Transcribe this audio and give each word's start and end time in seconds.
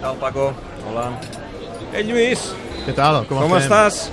tal, 0.00 0.16
Paco? 0.16 0.52
Hola. 0.86 1.10
Ei, 1.92 2.04
Lluís, 2.06 2.50
Què 2.86 2.94
tal? 2.96 3.22
Com, 3.28 3.40
com 3.44 3.56
estàs? 3.58 4.06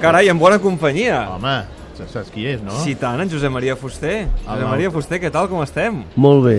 Carai, 0.00 0.28
en 0.32 0.38
bona 0.40 0.58
companyia. 0.62 1.22
Home, 1.34 1.56
saps 1.96 2.14
saps 2.16 2.32
qui 2.32 2.46
és, 2.48 2.62
no? 2.64 2.74
Sí, 2.84 2.94
tant, 2.98 3.20
en 3.20 3.30
Josep 3.32 3.52
Maria 3.52 3.76
Fuster. 3.76 4.26
Josep. 4.46 4.68
Maria 4.70 4.92
Fuster, 4.94 5.20
què 5.22 5.30
tal, 5.32 5.48
com 5.52 5.62
estem? 5.64 6.02
Molt 6.16 6.44
bé. 6.46 6.58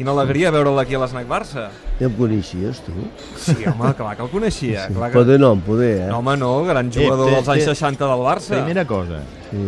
Quina 0.00 0.14
alegria 0.16 0.48
veure'l 0.48 0.78
aquí 0.80 0.94
a 0.96 0.98
l'Snac 1.02 1.26
Barça. 1.28 1.66
Ja 1.98 2.06
em 2.08 2.14
coneixies, 2.16 2.78
tu? 2.86 2.92
Sí, 3.36 3.52
home, 3.68 3.90
clar 3.98 4.14
que 4.16 4.22
el 4.24 4.30
coneixia. 4.32 4.86
Sí. 4.88 4.94
Clar 4.96 5.10
que... 5.10 5.18
Poder 5.18 5.36
no, 5.42 5.50
poder, 5.60 5.90
eh? 5.98 6.08
No, 6.08 6.22
home, 6.22 6.38
no, 6.40 6.64
gran 6.64 6.88
jugador 6.90 7.28
té- 7.28 7.34
dels 7.34 7.50
anys 7.52 7.66
té- 7.66 7.74
60 7.74 8.08
del 8.08 8.22
Barça. 8.24 8.54
Primera 8.62 8.86
cosa, 8.88 9.18
Sí. 9.50 9.58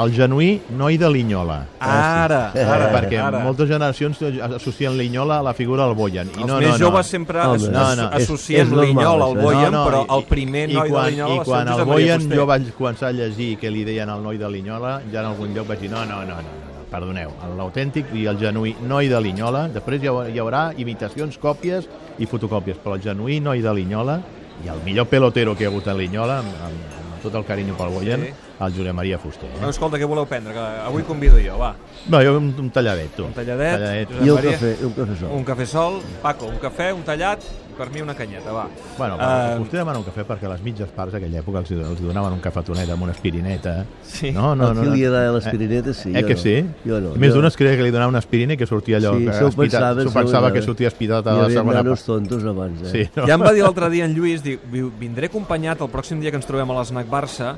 el 0.00 0.12
genuí 0.14 0.62
noi 0.78 0.96
de 0.96 1.10
Linyola. 1.10 1.58
Ara, 1.84 2.52
ara, 2.54 2.88
perquè 2.94 3.18
ara. 3.20 3.40
moltes 3.44 3.68
generacions 3.68 4.22
associen 4.56 4.96
Linyola 4.96 5.40
a 5.40 5.42
la 5.42 5.52
figura 5.52 5.84
del 5.84 5.94
Boyan. 5.98 6.28
I 6.32 6.40
Els 6.40 6.46
no, 6.46 6.58
més 6.62 6.68
no, 6.70 6.78
no. 6.78 6.84
joves 6.86 7.06
sempre 7.06 7.40
Home, 7.44 7.68
no, 7.68 7.84
no, 7.96 8.08
és- 8.14 8.22
associen 8.24 8.62
és 8.62 8.68
normal, 8.70 8.86
Linyola 8.88 9.24
al 9.26 9.32
això. 9.36 9.42
Boyan, 9.42 9.72
No, 9.72 9.84
no, 9.84 9.86
però 9.90 10.02
i- 10.06 10.14
el 10.16 10.24
primer 10.32 10.70
i 10.70 10.74
noi 10.80 10.88
quan, 10.88 11.04
de 11.04 11.10
Linyola 11.10 11.34
I 11.34 11.44
quan 11.44 11.68
el 11.68 11.84
Boyan 11.84 12.30
jo 12.30 12.46
vaig 12.46 12.72
començar 12.78 13.08
a 13.08 13.12
llegir 13.12 13.58
que 13.58 13.70
li 13.70 13.84
deien 13.84 14.08
el 14.08 14.22
noi 14.22 14.38
de 14.38 14.48
Linyola, 14.48 15.02
ja 15.12 15.20
en 15.20 15.26
algun 15.26 15.52
lloc 15.52 15.68
vaig 15.68 15.80
dir 15.80 15.90
no, 15.90 16.06
no, 16.06 16.22
no, 16.24 16.40
no, 16.40 16.40
no 16.40 16.63
perdoneu, 16.94 17.32
l'autèntic 17.58 18.12
i 18.14 18.26
el 18.30 18.38
genuí 18.38 18.74
noi 18.86 19.10
de 19.10 19.18
Linyola, 19.20 19.66
després 19.74 20.02
hi 20.02 20.10
haurà, 20.10 20.28
hi 20.30 20.40
haurà 20.42 20.62
imitacions, 20.80 21.38
còpies 21.42 21.88
i 22.22 22.28
fotocòpies, 22.30 22.78
però 22.82 22.94
el 22.98 23.02
genuí 23.04 23.40
noi 23.42 23.62
de 23.64 23.74
Linyola 23.74 24.20
i 24.64 24.70
el 24.70 24.82
millor 24.86 25.08
pelotero 25.10 25.56
que 25.58 25.64
hi 25.64 25.68
ha 25.68 25.72
hagut 25.72 25.88
a 25.90 25.96
Linyola, 25.98 26.38
amb, 26.44 26.60
amb, 26.68 26.92
amb 27.00 27.22
tot 27.24 27.34
el 27.40 27.46
carinyo 27.48 27.74
pel 27.80 27.90
Boyan, 27.96 28.22
Sí. 28.28 28.32
El 28.60 28.72
Josep 28.76 28.92
Maria 28.94 29.18
Fuster. 29.18 29.48
No, 29.60 29.66
Eh? 29.66 29.70
escolta, 29.70 29.98
què 29.98 30.06
voleu 30.06 30.26
prendre? 30.26 30.52
Que 30.52 30.58
avui 30.86 31.02
convido 31.02 31.38
jo, 31.38 31.58
va. 31.58 31.74
No, 32.08 32.20
jo 32.22 32.36
un, 32.38 32.54
un 32.58 32.70
talladet, 32.70 33.10
tu. 33.16 33.24
Un 33.24 33.32
talladet. 33.32 33.72
talladet. 33.78 34.08
Josep 34.08 34.24
I 34.26 34.30
un 34.30 34.34
Maria? 34.34 34.50
cafè, 34.52 34.76
un 34.84 34.92
cafè 34.94 35.16
sol. 35.20 35.30
Un 35.32 35.44
cafè 35.44 35.66
sol, 35.66 36.00
Paco, 36.22 36.46
un 36.46 36.58
cafè, 36.58 36.92
un 36.92 37.02
tallat, 37.02 37.42
per 37.76 37.90
mi 37.90 38.00
una 38.00 38.14
canyeta, 38.14 38.52
va. 38.52 38.68
Bueno, 38.96 39.16
Eh, 39.18 39.56
uh, 39.56 39.58
vostè 39.58 39.72
demana 39.80 39.98
un 39.98 40.04
cafè 40.04 40.22
perquè 40.24 40.46
a 40.46 40.50
les 40.50 40.62
mitges 40.62 40.88
parts 40.94 41.12
d'aquella 41.12 41.40
època 41.40 41.58
els, 41.58 41.70
els 41.72 42.00
donaven 42.00 42.32
un 42.32 42.38
cafetonet 42.40 42.88
amb 42.90 43.02
una 43.02 43.10
aspirineta. 43.12 43.84
Sí. 44.02 44.30
No, 44.30 44.54
no, 44.54 44.68
Aquí 44.68 44.76
no, 44.78 44.84
no. 44.84 44.94
li 44.94 45.04
agrada 45.04 45.32
l'aspirineta, 45.32 45.92
sí. 45.92 46.12
Eh, 46.14 46.20
jo 46.22 46.26
que 46.28 46.34
no. 46.34 46.40
sí? 46.40 46.54
Jo 46.86 47.00
no. 47.00 47.14
Més 47.16 47.30
jo- 47.32 47.40
d'un 47.40 47.46
es 47.46 47.56
creia 47.56 47.76
que 47.76 47.82
li 47.82 47.90
donava 47.90 48.08
una 48.10 48.18
aspirina 48.18 48.52
i 48.54 48.56
que 48.56 48.66
sortia 48.66 48.98
allò. 48.98 49.16
Sí, 49.18 49.24
que 49.26 49.32
s'ho 49.32 49.50
pensava, 49.50 50.02
s'ho 50.04 50.12
pensava 50.12 50.52
que 50.52 50.62
sortia 50.62 50.86
espitat 50.88 51.26
a 51.26 51.32
Hi 51.34 51.36
la 51.36 51.44
havia 51.46 51.58
segona 51.58 51.82
nanos 51.82 51.98
part. 51.98 52.06
tontos 52.06 52.44
abans, 52.44 52.82
eh? 52.82 52.90
Sí, 52.92 53.10
no? 53.16 53.26
Ja 53.26 53.34
em 53.34 53.42
va 53.42 53.52
dir 53.52 53.62
l'altre 53.64 53.90
dia 53.90 54.04
en 54.04 54.14
Lluís, 54.14 54.40
diu, 54.44 54.60
"Vi- 54.70 54.92
vindré 55.00 55.26
acompanyat 55.26 55.80
el 55.80 55.88
pròxim 55.90 56.20
dia 56.20 56.30
que 56.30 56.36
ens 56.36 56.46
trobem 56.46 56.70
a 56.70 56.80
l'Snac 56.80 57.08
Barça 57.10 57.56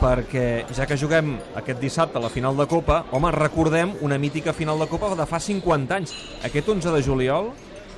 perquè 0.00 0.64
ja 0.76 0.86
que 0.88 0.96
juguem 0.98 1.36
aquest 1.56 1.80
dissabte 1.80 2.18
a 2.18 2.24
la 2.24 2.30
final 2.32 2.56
de 2.58 2.66
Copa, 2.68 3.04
home, 3.16 3.30
recordem 3.34 3.94
una 4.04 4.18
mítica 4.18 4.52
final 4.52 4.78
de 4.82 4.88
Copa 4.90 5.14
de 5.16 5.26
fa 5.26 5.40
50 5.40 5.96
anys. 5.96 6.12
Aquest 6.44 6.68
11 6.68 6.92
de 6.92 7.02
juliol, 7.02 7.50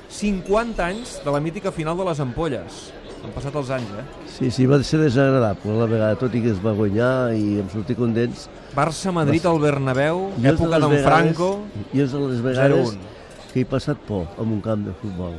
50 0.09 0.85
anys 0.85 1.19
de 1.25 1.31
la 1.31 1.41
mítica 1.43 1.71
final 1.71 1.97
de 1.99 2.07
les 2.07 2.19
Ampolles. 2.23 2.79
Han 3.19 3.33
passat 3.35 3.55
els 3.59 3.69
anys, 3.75 3.89
eh? 3.99 4.03
Sí, 4.31 4.47
sí, 4.55 4.65
va 4.65 4.77
ser 4.87 5.01
desagradable 5.01 5.75
la 5.75 5.87
vegada, 5.91 6.15
tot 6.15 6.33
i 6.39 6.41
que 6.41 6.53
es 6.53 6.61
va 6.63 6.71
guanyar 6.77 7.33
i 7.35 7.59
em 7.59 7.67
sortir 7.69 7.97
contents. 7.99 8.45
Barça-Madrid 8.77 9.43
al 9.49 9.59
Bernabéu, 9.59 10.29
Jo 10.39 10.53
època 10.53 10.79
d'en 10.79 10.95
Franco, 11.03 11.49
Jo 11.91 12.05
és 12.05 12.13
de 12.15 12.21
les 12.29 12.39
vegades 12.45 12.93
0-1. 12.95 13.17
que 13.51 13.59
he 13.59 13.65
passat 13.67 13.99
por 14.07 14.23
en 14.39 14.53
un 14.55 14.61
camp 14.63 14.85
de 14.87 14.93
futbol. 15.01 15.35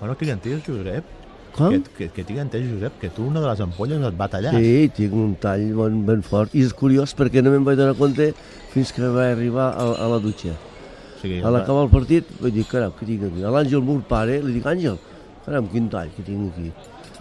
Bueno, 0.00 0.16
que 0.16 0.30
entès, 0.32 0.62
Josep, 0.66 1.04
Com? 1.52 1.68
que, 1.68 1.90
que, 1.96 2.08
que 2.16 2.24
tinc 2.24 2.38
entès, 2.40 2.64
Josep, 2.64 2.94
que 3.00 3.10
tu 3.12 3.26
una 3.28 3.40
de 3.42 3.48
les 3.50 3.60
ampolles 3.60 4.00
et 4.08 4.18
va 4.18 4.28
tallar. 4.32 4.54
Sí, 4.56 4.90
tinc 4.96 5.12
un 5.12 5.34
tall 5.40 5.66
ben, 5.76 5.98
ben 6.08 6.22
fort. 6.24 6.54
I 6.56 6.64
és 6.64 6.72
curiós 6.76 7.12
perquè 7.18 7.42
no 7.44 7.52
me'n 7.52 7.66
vaig 7.66 7.76
donar 7.80 7.96
compte 7.98 8.30
fins 8.72 8.92
que 8.96 9.10
vaig 9.12 9.34
arribar 9.34 9.68
a, 9.76 9.88
a 10.04 10.08
la 10.14 10.20
dutxa. 10.24 10.54
O 10.56 11.20
sigui, 11.20 11.42
A 11.44 11.52
l'acabar 11.52 11.84
el 11.84 11.92
partit 11.92 12.30
vaig 12.40 12.56
dir, 12.56 12.64
caram, 12.70 12.94
què 12.96 13.06
tinc 13.06 13.26
aquí? 13.28 13.44
A 13.44 13.52
l'Àngel, 13.52 13.84
meu 13.84 14.00
pare, 14.08 14.40
li 14.42 14.56
dic, 14.56 14.66
Àngel, 14.72 14.96
caram, 15.44 15.68
quin 15.74 15.90
tall 15.92 16.10
que 16.16 16.24
tinc 16.26 16.56
aquí. 16.56 16.72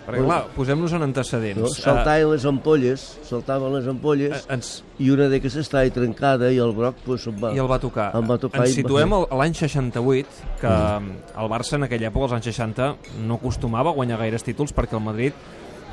Perquè 0.05 0.23
clar, 0.25 0.47
posem-nos 0.55 0.93
en 0.93 0.99
No? 0.99 1.05
antecedents. 1.05 1.75
Saltaven 1.77 2.31
les 2.31 2.45
ampolles, 2.45 3.19
saltaven 3.23 3.73
les 3.73 3.85
Eh, 3.85 3.89
ampolles, 3.89 4.45
ens, 4.49 4.83
i 4.99 5.09
una 5.11 5.27
d'aquestes 5.29 5.61
estava 5.67 5.89
trencada 5.89 6.51
i 6.51 6.57
el 6.57 6.71
broc 6.73 6.95
pues, 7.05 7.21
se'n 7.23 7.37
va. 7.39 7.53
i 7.53 7.59
el 7.59 7.69
va 7.69 7.79
tocar. 7.79 8.11
Em 8.15 8.27
va 8.29 8.37
tocar 8.37 8.61
Ens 8.61 8.69
em 8.69 8.75
va 8.75 8.81
situem 8.81 9.09
fer- 9.09 9.17
al- 9.19 9.27
a 9.29 9.35
l'any 9.43 9.53
68, 9.53 10.27
que 10.59 10.67
el 10.67 11.49
Barça 11.49 11.75
en 11.75 11.83
aquella 11.83 12.09
època, 12.11 12.23
als 12.23 12.33
anys 12.33 12.45
60, 12.45 12.95
no 13.25 13.35
acostumava 13.35 13.89
a 13.91 13.93
guanyar 13.93 14.17
gaires 14.19 14.43
títols 14.43 14.73
perquè 14.73 14.93
el 14.97 15.03
Madrid 15.03 15.33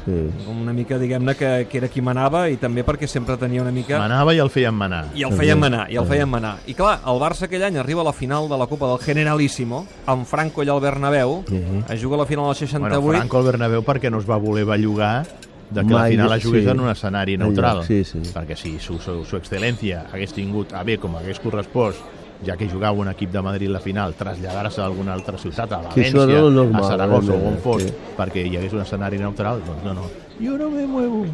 Sí. 0.09 0.49
una 0.49 0.73
mica, 0.73 0.97
diguem-ne, 0.99 1.35
que, 1.37 1.67
que 1.69 1.79
era 1.83 1.89
qui 1.93 2.01
manava 2.01 2.47
i 2.49 2.57
també 2.57 2.85
perquè 2.87 3.07
sempre 3.07 3.37
tenia 3.37 3.61
una 3.61 3.73
mica... 3.75 3.99
Manava 4.01 4.33
i 4.35 4.39
el 4.41 4.49
feien 4.49 4.73
manar. 4.75 5.03
I 5.15 5.25
el 5.29 5.35
feien 5.37 5.59
manar, 5.61 5.85
i 5.93 5.97
el 6.01 6.07
feien 6.09 6.29
manar. 6.33 6.55
I 6.67 6.75
clar, 6.79 7.01
el 7.07 7.21
Barça 7.21 7.45
aquell 7.49 7.67
any 7.69 7.77
arriba 7.77 8.01
a 8.01 8.09
la 8.09 8.15
final 8.17 8.49
de 8.49 8.57
la 8.57 8.67
Copa 8.71 8.89
del 8.89 8.99
Generalíssimo, 9.05 9.83
amb 10.07 10.25
Franco 10.27 10.63
allà 10.65 10.73
al 10.73 10.81
Bernabéu, 10.81 11.43
Mhm. 11.49 11.85
es 11.93 12.01
juga 12.03 12.17
a 12.17 12.19
la 12.21 12.27
final 12.27 12.47
del 12.47 12.55
68, 12.57 13.01
Bueno, 13.03 13.19
Franco 13.19 13.39
al 13.39 13.45
Bernabéu 13.45 13.83
perquè 13.85 14.11
no 14.11 14.19
es 14.19 14.25
va 14.29 14.37
voler 14.39 14.65
bellugar 14.65 15.27
de 15.71 15.83
que 15.85 15.93
la 15.93 16.01
Mai, 16.01 16.11
final 16.13 16.31
la 16.31 16.41
jugués 16.41 16.65
sí. 16.65 16.71
en 16.71 16.81
un 16.81 16.89
escenari 16.89 17.37
neutral. 17.37 17.85
Sí, 17.85 18.03
sí. 18.03 18.19
Perquè 18.33 18.57
si 18.57 18.79
su, 18.79 18.99
su, 18.99 19.23
su 19.27 19.37
excel·lència 19.37 20.07
hagués 20.11 20.33
tingut 20.33 20.73
a 20.73 20.83
bé 20.83 20.97
com 20.97 21.15
hagués 21.17 21.39
correspost 21.41 22.01
ja 22.47 22.56
que 22.56 22.69
jugava 22.71 22.99
un 23.00 23.09
equip 23.09 23.32
de 23.32 23.43
Madrid 23.43 23.69
la 23.69 23.81
final, 23.81 24.15
traslladar-se 24.15 24.81
a 24.81 24.84
alguna 24.87 25.12
altra 25.15 25.37
ciutat, 25.38 25.72
a 25.72 25.81
València, 25.88 26.41
normal, 26.50 26.84
a 26.84 26.88
Saragossa 26.88 27.32
o 27.34 27.49
on 27.49 27.59
fos, 27.65 27.82
sí. 27.82 27.93
perquè 28.16 28.44
hi 28.47 28.56
hagués 28.56 28.72
un 28.72 28.82
escenari 28.84 29.19
neutral, 29.19 29.62
doncs 29.66 29.84
no, 29.84 29.94
no. 29.94 30.06
Jo 30.38 30.56
no 30.56 30.71
me 30.71 30.87
muevo, 30.87 31.25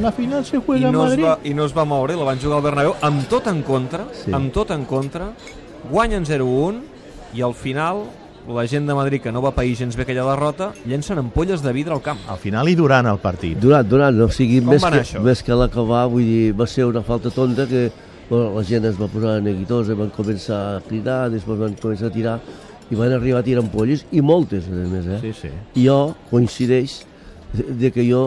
la 0.00 0.12
final 0.12 0.44
se 0.44 0.58
juega 0.58 0.86
en 0.88 0.92
no, 0.94 1.04
es 1.06 1.10
Madrid. 1.10 1.24
va, 1.24 1.38
i 1.42 1.54
no 1.54 1.64
es 1.66 1.76
va 1.76 1.84
moure, 1.84 2.14
la 2.14 2.24
van 2.24 2.38
jugar 2.38 2.58
al 2.60 2.62
Bernabéu 2.68 2.94
amb 3.02 3.26
tot 3.28 3.48
en 3.50 3.62
contra, 3.62 4.06
Sí. 4.24 4.30
amb 4.32 4.52
tot 4.52 4.70
en 4.70 4.84
contra, 4.84 5.32
guanyen 5.90 6.24
0-1 6.24 6.82
i 7.34 7.42
al 7.42 7.54
final 7.54 8.04
la 8.46 8.66
gent 8.68 8.86
de 8.86 8.94
Madrid 8.94 9.22
que 9.22 9.32
no 9.32 9.40
va 9.42 9.50
pair 9.56 9.74
gens 9.74 9.96
bé 9.96 10.02
aquella 10.04 10.22
derrota 10.22 10.72
llencen 10.86 11.18
ampolles 11.18 11.62
de 11.62 11.72
vidre 11.72 11.94
al 11.94 12.02
camp. 12.02 12.18
Al 12.28 12.36
final 12.38 12.68
i 12.68 12.74
durant 12.76 13.06
el 13.08 13.18
partit. 13.18 13.58
Durant, 13.58 13.88
durant, 13.88 14.20
o 14.20 14.28
sigui, 14.30 14.60
Com 14.60 14.74
més 14.74 14.84
que, 14.84 15.00
això? 15.00 15.20
més 15.24 15.42
que 15.42 15.52
l'acabar, 15.56 16.06
vull 16.12 16.22
dir, 16.28 16.52
va 16.54 16.66
ser 16.68 16.84
una 16.84 17.02
falta 17.02 17.30
tonta 17.30 17.66
que 17.66 17.90
bueno, 18.28 18.54
la 18.54 18.64
gent 18.64 18.84
es 18.88 19.00
va 19.00 19.08
posar 19.12 19.40
neguitosa, 19.44 19.96
van 19.98 20.12
començar 20.14 20.60
a 20.76 20.80
cridar, 20.86 21.28
després 21.32 21.60
van 21.60 21.74
començar 21.80 22.08
a 22.08 22.14
tirar 22.14 22.38
i 22.90 22.96
van 22.98 23.12
arribar 23.16 23.40
a 23.40 23.46
tirar 23.46 23.64
ampolles, 23.64 24.04
i 24.12 24.20
moltes, 24.20 24.68
a 24.68 24.86
més, 24.88 25.06
eh? 25.08 25.20
Sí, 25.22 25.32
sí. 25.42 25.52
I 25.80 25.86
jo, 25.86 25.98
coincideix, 26.30 27.00
de, 27.54 27.90
que 27.94 28.04
jo 28.04 28.26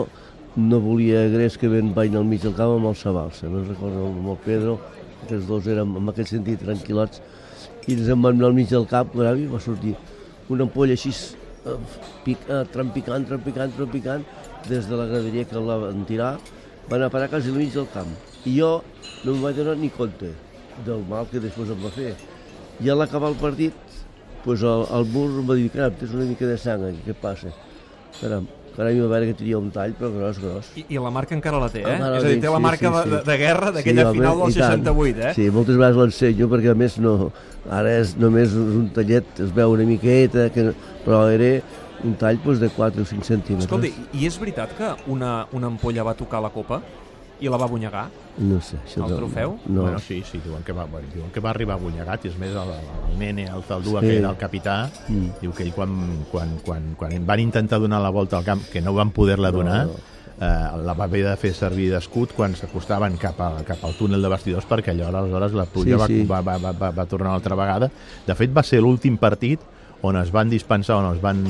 no 0.58 0.80
volia 0.82 1.26
gres 1.30 1.58
que 1.60 1.70
ven 1.70 1.92
vaig 1.94 2.14
al 2.18 2.26
mig 2.26 2.42
del 2.42 2.54
camp 2.58 2.74
amb 2.78 2.90
el 2.90 2.96
Sabalsa, 2.98 3.50
no 3.50 3.62
recordo 3.66 4.08
amb 4.08 4.32
el 4.34 4.38
Pedro, 4.44 4.78
que 5.26 5.36
els 5.36 5.46
dos 5.46 5.66
érem 5.70 5.96
en 6.00 6.10
aquest 6.10 6.34
sentit 6.34 6.62
tranquil·lots, 6.64 7.22
i 7.86 7.94
ens 7.94 8.10
en 8.10 8.22
van 8.22 8.38
anar 8.38 8.50
al 8.50 8.56
mig 8.56 8.70
del 8.70 8.86
camp, 8.90 9.14
i 9.14 9.46
va 9.50 9.62
sortir 9.62 9.94
una 10.48 10.66
ampolla 10.66 10.96
així, 10.98 11.12
eh, 11.64 11.78
pic, 12.24 12.42
eh, 12.48 12.64
trampicant, 12.72 13.26
trampicant, 13.28 13.74
trampicant, 13.76 14.24
des 14.68 14.88
de 14.88 14.96
la 14.96 15.06
graderia 15.06 15.44
que 15.44 15.60
la 15.60 15.76
van 15.84 16.04
tirar, 16.08 16.36
van 16.88 17.02
a 17.02 17.10
parar 17.10 17.28
quasi 17.28 17.48
al 17.48 17.56
mig 17.56 17.72
del 17.72 17.88
camp. 17.92 18.10
I 18.46 18.58
jo 18.58 18.82
no 19.24 19.34
em 19.34 19.42
vaig 19.42 19.56
donar 19.56 19.76
ni 19.76 19.90
compte 19.90 20.32
del 20.86 21.02
mal 21.08 21.26
que 21.30 21.40
després 21.42 21.70
em 21.74 21.80
va 21.82 21.90
fer. 21.94 22.14
I 22.80 22.90
a 22.90 22.94
l'acabar 22.94 23.32
el 23.32 23.38
partit, 23.40 23.74
pues 24.44 24.62
el, 24.62 24.86
el 24.94 25.08
mur 25.12 25.26
em 25.40 25.48
va 25.48 25.56
dir, 25.58 25.66
caram, 25.74 25.96
tens 25.98 26.14
una 26.14 26.28
mica 26.28 26.46
de 26.46 26.56
sang 26.60 26.84
aquí, 26.88 27.02
què 27.08 27.16
passa? 27.18 27.50
Caram, 28.20 28.46
caram, 28.76 29.00
a 29.02 29.10
veure 29.10 29.30
que 29.32 29.34
tenia 29.40 29.58
un 29.58 29.72
tall, 29.74 29.96
però 29.98 30.12
gros, 30.14 30.38
gros. 30.42 30.70
I, 30.78 30.86
I 30.94 31.02
la 31.02 31.10
marca 31.14 31.34
encara 31.36 31.58
la 31.60 31.68
té, 31.72 31.82
eh? 31.82 31.96
Encara 31.96 32.20
És 32.20 32.28
a 32.28 32.30
dir, 32.30 32.38
té 32.44 32.52
la 32.52 32.60
sí, 32.60 32.66
marca 32.68 32.86
sí, 32.86 33.02
sí. 33.02 33.10
de, 33.10 33.20
de 33.26 33.36
guerra 33.42 33.72
d'aquella 33.74 34.06
home, 34.06 34.20
final 34.20 34.44
del 34.44 34.54
i 34.54 34.60
tant. 34.60 34.86
68, 34.86 35.26
eh? 35.26 35.34
Sí, 35.40 35.48
moltes 35.58 35.80
vegades 35.80 36.00
l'ensenyo 36.02 36.48
perquè 36.54 36.72
a 36.72 36.78
més 36.84 36.96
no, 37.02 37.16
ara 37.80 37.98
és 37.98 38.14
només 38.22 38.54
un 38.62 38.88
tallet, 38.94 39.44
es 39.44 39.52
veu 39.58 39.74
una 39.74 39.88
miqueta, 39.88 40.48
que, 40.54 40.70
però 41.04 41.26
era 41.34 41.52
un 42.04 42.14
tall 42.16 42.38
doncs, 42.44 42.60
de 42.60 42.68
4 42.70 43.02
o 43.02 43.04
5 43.04 43.24
centímetres. 43.24 43.64
Escolta, 43.70 43.88
i 44.12 44.26
és 44.26 44.38
veritat 44.38 44.72
que 44.76 44.94
una, 45.10 45.46
una 45.52 45.66
ampolla 45.66 46.02
va 46.04 46.14
tocar 46.14 46.40
la 46.42 46.50
copa 46.50 46.80
i 47.40 47.48
la 47.48 47.56
va 47.56 47.66
bunyegar? 47.70 48.08
no 48.38 48.60
sé, 48.62 48.76
això 48.86 49.02
el 49.04 49.10
no- 49.10 49.16
trofeu? 49.16 49.56
No, 49.66 49.82
Bueno, 49.82 49.98
sí, 49.98 50.22
sí, 50.30 50.38
diuen 50.44 50.62
que 50.62 50.72
va, 50.72 50.84
bueno, 50.84 51.08
diuen 51.12 51.30
que 51.34 51.40
va 51.40 51.50
arribar 51.50 51.74
agullegat, 51.74 52.24
i 52.24 52.28
és 52.28 52.36
més 52.38 52.50
el, 52.54 52.68
el, 52.70 53.18
nene, 53.18 53.46
el 53.50 53.62
Zaldúa, 53.64 54.00
Sí. 54.00 54.06
que 54.06 54.18
era 54.18 54.30
el 54.30 54.36
capità, 54.36 54.90
Mm. 55.08 55.40
diu 55.40 55.52
que 55.52 55.64
ell 55.64 55.72
quan, 55.72 55.90
quan, 56.30 56.58
quan, 56.64 56.94
quan 56.96 57.26
van 57.26 57.40
intentar 57.40 57.80
donar 57.80 58.00
la 58.00 58.10
volta 58.10 58.38
al 58.38 58.44
camp, 58.44 58.62
que 58.70 58.80
no 58.80 58.94
van 58.94 59.10
poder-la 59.10 59.50
donar, 59.50 59.86
No, 59.86 59.92
eh, 60.40 60.82
la 60.84 60.94
va 60.94 61.04
haver 61.04 61.24
de 61.26 61.36
fer 61.36 61.52
servir 61.52 61.90
d'escut 61.90 62.30
quan 62.32 62.54
s'acostaven 62.54 63.16
cap, 63.18 63.40
a, 63.40 63.64
cap 63.66 63.82
al 63.84 63.94
túnel 63.98 64.22
de 64.22 64.28
vestidors 64.28 64.64
perquè 64.68 64.90
allò 64.94 65.08
aleshores 65.08 65.52
la 65.52 65.64
pluja 65.66 66.06
Sí, 66.06 66.20
sí. 66.20 66.26
Va, 66.26 66.40
va, 66.40 66.58
va, 66.58 66.70
va, 66.70 66.90
va 66.92 67.06
tornar 67.06 67.30
una 67.30 67.36
altra 67.36 67.56
vegada. 67.56 67.90
De 68.24 68.34
fet, 68.36 68.56
va 68.56 68.62
ser 68.62 68.80
l'últim 68.80 69.16
partit 69.18 69.58
on 70.02 70.16
es 70.16 70.30
van 70.30 70.48
dispensar, 70.48 70.96
on 71.02 71.16
es 71.16 71.20
van 71.20 71.40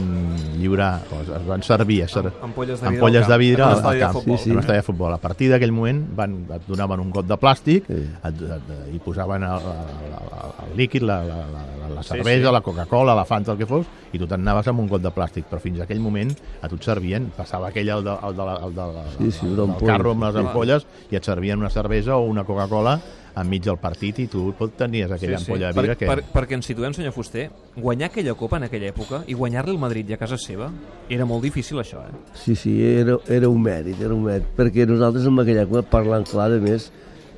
lliurar, 0.59 1.03
o 1.13 1.21
es, 1.21 1.29
es 1.37 1.47
van 1.47 1.63
servir 1.63 2.03
a 2.05 2.09
ser, 2.09 2.33
Ampolles 2.43 2.81
de 2.81 2.89
vidre 2.89 2.97
ampolles 2.97 3.21
camp, 3.27 3.31
de 3.33 3.39
vidre 3.39 3.63
al, 3.63 3.83
camp, 4.01 4.13
futbol. 4.15 4.39
Sí, 4.39 4.51
sí. 4.51 4.57
estadi 4.59 4.79
de 4.79 4.83
futbol. 4.87 5.13
A 5.13 5.19
partir 5.21 5.51
d'aquell 5.53 5.73
moment 5.73 6.01
van, 6.17 6.39
et 6.57 6.65
donaven 6.69 7.01
un 7.05 7.11
got 7.13 7.27
de 7.29 7.37
plàstic, 7.37 7.85
Sí. 7.89 7.99
et, 8.31 8.41
et, 8.57 8.73
hi 8.95 8.99
posaven 9.05 9.43
el, 9.45 9.69
el, 9.73 10.15
el, 10.17 10.55
el 10.71 10.77
líquid, 10.81 11.03
la, 11.03 11.19
la, 11.25 11.37
la, 11.45 11.67
la, 11.83 11.89
la 11.99 12.03
Sí, 12.03 12.09
cervesa, 12.15 12.47
sí. 12.49 12.53
la 12.53 12.61
Coca-Cola, 12.63 13.15
la 13.15 13.25
Fanta, 13.25 13.53
el 13.53 13.59
que 13.59 13.67
fos, 13.67 13.87
i 14.13 14.19
tu 14.19 14.27
t'anaves 14.27 14.69
amb 14.73 14.81
un 14.81 14.89
got 14.89 15.03
de 15.05 15.11
plàstic, 15.13 15.45
però 15.51 15.61
fins 15.61 15.81
a 15.81 15.85
aquell 15.85 16.01
moment 16.01 16.33
a 16.63 16.69
tu 16.69 16.77
et 16.81 16.85
servien, 16.89 17.29
passava 17.37 17.69
aquell 17.69 17.89
el, 17.93 18.05
de, 18.05 18.17
el, 18.25 18.37
de, 18.37 18.49
el, 18.65 18.75
de, 18.75 18.89
Sí, 19.19 19.31
sí, 19.33 19.47
el, 19.47 19.53
una 19.53 19.57
del 19.61 19.71
ampolla. 19.75 19.93
carro 19.93 20.11
amb 20.17 20.25
les 20.25 20.37
ampolles 20.41 20.87
i 21.11 21.17
et 21.21 21.25
servien 21.25 21.59
una 21.61 21.69
cervesa 21.71 22.17
o 22.17 22.25
una 22.25 22.45
Coca-Cola 22.49 22.99
enmig 23.43 23.63
del 23.65 23.77
partit 23.81 24.19
i 24.23 24.27
tu 24.31 24.53
pot 24.59 24.73
tenies 24.79 25.11
aquella 25.11 25.39
ampolla 25.41 25.69
de 25.73 25.75
per, 25.75 25.83
vidre 25.85 25.97
que... 26.01 26.07
per, 26.07 26.23
perquè 26.35 26.57
ens 26.59 26.67
situem, 26.71 26.95
senyor 26.97 27.13
Fuster, 27.17 27.49
guanyar 27.77 28.11
aquella 28.13 28.35
copa 28.35 28.57
en 28.61 28.69
aquella 28.69 28.89
època 28.93 29.23
i 29.27 29.35
guanyar-li 29.39 29.73
el 29.75 29.79
Madrid 29.83 30.09
ja 30.09 30.19
a 30.19 30.23
casa 30.23 30.39
seva 30.39 30.71
era 31.09 31.25
molt 31.29 31.43
difícil, 31.45 31.79
això, 31.83 32.05
eh? 32.07 32.15
Sí, 32.35 32.55
sí, 32.57 32.77
era, 32.85 33.19
era 33.29 33.49
un 33.49 33.61
mèrit, 33.63 34.01
era 34.01 34.15
un 34.15 34.25
mèrit, 34.27 34.49
perquè 34.57 34.87
nosaltres 34.89 35.27
en 35.29 35.39
aquella 35.45 35.67
època, 35.69 35.83
parlant 35.91 36.27
clar, 36.29 36.51
a 36.57 36.59
més, 36.63 36.91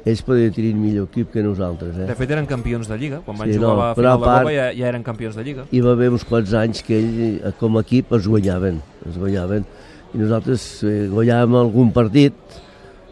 ells 0.08 0.23
podien 0.25 0.52
tenir 0.56 0.70
millor 0.79 1.11
equip 1.11 1.29
que 1.35 1.43
nosaltres, 1.44 1.93
eh? 2.00 2.06
De 2.08 2.14
fet, 2.17 2.31
eren 2.32 2.46
campions 2.49 2.88
de 2.88 2.96
Lliga. 2.96 3.19
Quan 3.26 3.37
van 3.37 3.50
Sí, 3.50 3.58
jugar 3.58 3.69
no, 3.69 3.75
a 3.75 3.88
la 3.91 3.94
final 3.99 4.12
a 4.12 4.17
de 4.17 4.25
part- 4.25 4.46
Copa 4.46 4.55
ja, 4.55 4.70
ja 4.79 4.87
eren 4.88 5.03
campions 5.05 5.37
de 5.37 5.44
Lliga. 5.44 5.67
Hi 5.70 5.82
va 5.85 5.93
haver 5.93 6.08
uns 6.14 6.25
quants 6.25 6.55
anys 6.56 6.81
que 6.87 6.96
ells, 6.96 7.19
eh, 7.44 7.53
com 7.61 7.76
a 7.76 7.82
equip, 7.85 8.14
es 8.17 8.26
guanyaven, 8.26 8.81
es 9.11 9.19
guanyaven. 9.20 9.67
I 10.14 10.19
nosaltres 10.23 10.64
eh, 10.88 11.05
guanyàvem 11.12 11.55
algun 11.61 11.93
partit 11.93 12.32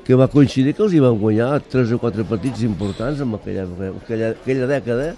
que 0.09 0.17
va 0.17 0.25
coincidir 0.33 0.73
que 0.73 0.81
els 0.81 0.95
hi 0.97 1.01
van 1.05 1.19
guanyar 1.21 1.59
tres 1.69 1.91
o 1.93 1.99
quatre 2.01 2.25
partits 2.25 2.63
importants 2.65 3.19
en 3.21 3.35
aquella, 3.37 3.67
aquella, 3.91 4.31
aquella 4.31 4.69
dècada 4.71 5.09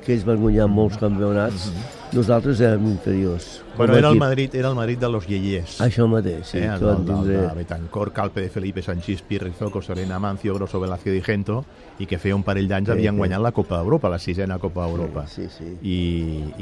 que 0.00 0.14
ells 0.14 0.24
van 0.24 0.38
guanyar 0.40 0.64
molts 0.68 0.96
campionats. 0.96 1.66
Nosaltres 2.14 2.62
érem 2.64 2.86
inferiors. 2.88 3.60
a 3.76 3.84
era 3.84 4.08
el. 4.08 4.16
Madrid, 4.16 4.54
era 4.54 4.70
el 4.70 4.76
Madrid 4.76 4.96
de 4.98 5.10
los 5.10 5.26
yeyés. 5.28 5.76
Això 5.84 6.06
mateix, 6.08 6.46
sí, 6.54 6.58
eh, 6.62 6.70
el, 6.72 6.86
el, 6.88 7.04
tindre... 7.04 7.36
de 7.36 7.50
Betancourt, 7.58 8.14
Calpe 8.16 8.40
de 8.40 8.48
Felipe, 8.48 8.80
Sanchís, 8.80 9.20
Pirrizo, 9.20 9.68
Coserena, 9.70 10.18
Mancio, 10.18 10.54
Grosso, 10.54 10.80
Velázquez 10.80 11.18
i 11.18 11.22
Gento, 11.26 11.58
i 11.98 12.08
que 12.08 12.16
feia 12.16 12.36
un 12.36 12.46
parell 12.48 12.70
d'anys 12.70 12.88
Sí, 12.88 12.96
havien 12.96 13.16
sí. 13.16 13.24
guanyat 13.24 13.44
la 13.44 13.52
Copa 13.52 13.82
d'Europa, 13.82 14.08
la 14.08 14.22
sisena 14.22 14.58
Copa 14.62 14.86
d'Europa. 14.86 15.26
Sí, 15.28 15.50
sí. 15.52 15.68
I, 15.82 15.98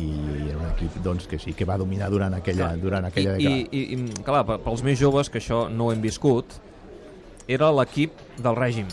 i 0.03 0.09
era 0.49 0.59
un 0.59 0.67
equip 0.73 0.99
doncs, 1.05 1.31
que 1.31 1.39
sí 1.39 1.55
que 1.55 1.69
va 1.69 1.79
dominar 1.79 2.11
durant 2.11 2.35
aquella, 2.35 2.73
durant 2.75 3.07
aquella 3.07 3.39
I, 3.39 3.47
dècada. 3.47 3.63
i, 3.71 3.87
i, 3.87 4.23
clar, 4.27 4.45
pels 4.67 4.83
més 4.83 4.99
joves, 4.99 5.31
que 5.31 5.39
això 5.39 5.69
no 5.71 5.91
ho 5.91 5.95
hem 5.95 6.03
viscut, 6.03 6.59
era 7.53 7.71
l'equip 7.75 8.19
del 8.43 8.57
règim. 8.59 8.89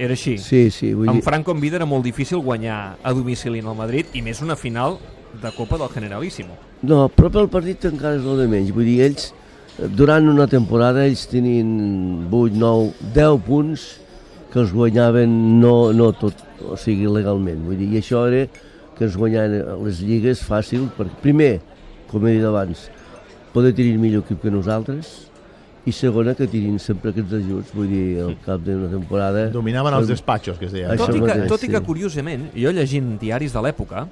Era 0.00 0.16
així. 0.16 0.38
Sí, 0.40 0.70
sí, 0.72 0.94
vull 0.96 1.10
Amb 1.12 1.20
dir... 1.20 1.24
Franco 1.26 1.52
en 1.52 1.60
vida 1.60 1.76
era 1.76 1.86
molt 1.88 2.06
difícil 2.06 2.40
guanyar 2.40 2.96
a 3.02 3.12
domicili 3.12 3.60
en 3.60 3.68
el 3.68 3.76
Madrid 3.76 4.14
i 4.16 4.22
més 4.24 4.40
una 4.40 4.56
final 4.56 4.96
de 5.42 5.52
Copa 5.56 5.78
del 5.78 5.92
Generalíssimo. 5.92 6.56
No, 6.82 7.04
però 7.12 7.28
pel 7.32 7.50
partit 7.52 7.84
encara 7.90 8.16
és 8.16 8.24
el 8.24 8.40
de 8.40 8.48
menys. 8.48 8.72
Vull 8.72 8.88
dir, 8.88 9.00
ells, 9.04 9.30
eh, 9.76 9.88
durant 10.00 10.28
una 10.32 10.48
temporada, 10.48 11.04
ells 11.04 11.26
tenien 11.28 11.68
8, 12.30 12.56
9, 12.56 13.10
10 13.14 13.42
punts 13.46 13.86
que 14.50 14.58
els 14.64 14.72
guanyaven 14.74 15.36
no, 15.60 15.92
no 15.92 16.10
tot, 16.16 16.40
o 16.64 16.78
sigui, 16.80 17.06
legalment. 17.12 17.60
Vull 17.68 17.78
dir, 17.78 17.90
i 17.92 18.00
això 18.00 18.24
era 18.30 18.46
que 18.96 19.06
ens 19.06 19.16
guanyaven 19.20 19.84
les 19.84 20.00
lligues 20.04 20.42
fàcil, 20.44 20.88
perquè 20.96 21.20
primer, 21.22 21.52
com 22.10 22.24
he 22.26 22.38
dit 22.38 22.46
abans, 22.48 22.88
poder 23.52 23.74
tenir 23.76 23.98
millor 24.00 24.24
equip 24.24 24.42
que 24.42 24.52
nosaltres, 24.52 25.29
i 25.86 25.92
segona, 25.92 26.34
que 26.36 26.46
tinguin 26.46 26.78
sempre 26.78 27.10
aquests 27.14 27.32
ajuts, 27.38 27.70
vull 27.74 27.88
dir, 27.88 28.20
al 28.20 28.34
cap 28.44 28.60
d'una 28.60 28.90
temporada... 28.92 29.46
Dominaven 29.54 29.94
els 29.96 30.08
despatxos, 30.12 30.58
que 30.60 30.66
es 30.68 30.72
deia. 30.72 30.92
Tot 30.96 31.08
i, 31.14 31.20
que, 31.20 31.26
mateix, 31.26 31.48
tot 31.48 31.62
i 31.64 31.70
que, 31.72 31.78
sí. 31.80 31.84
curiosament, 31.86 32.50
jo 32.54 32.70
llegint 32.76 33.14
diaris 33.20 33.54
de 33.56 33.62
l'època, 33.64 34.04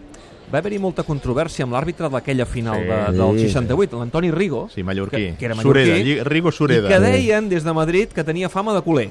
va 0.49 0.62
haver-hi 0.62 0.79
molta 0.81 1.05
controvèrsia 1.05 1.67
amb 1.67 1.75
l'àrbitre 1.76 2.09
d'aquella 2.09 2.47
final 2.49 2.81
Sí. 2.81 2.87
de, 2.88 3.00
del 3.19 3.38
Sí. 3.38 3.49
68, 3.53 3.99
l'Antoni 4.00 4.31
Rigo, 4.32 4.69
Sí, 4.75 4.82
mallorquí. 4.82 5.17
que, 5.17 5.35
que 5.37 5.44
era 5.44 5.55
mallorquí, 5.55 5.85
Sureda, 5.85 6.25
Rigo 6.25 6.49
i 6.49 6.53
Sureda. 6.53 6.88
que 6.88 7.00
deien 7.05 7.49
des 7.50 7.65
de 7.65 7.73
Madrid 7.76 8.09
que 8.17 8.25
tenia 8.25 8.49
fama 8.49 8.73
de 8.73 8.81
culer. 8.81 9.11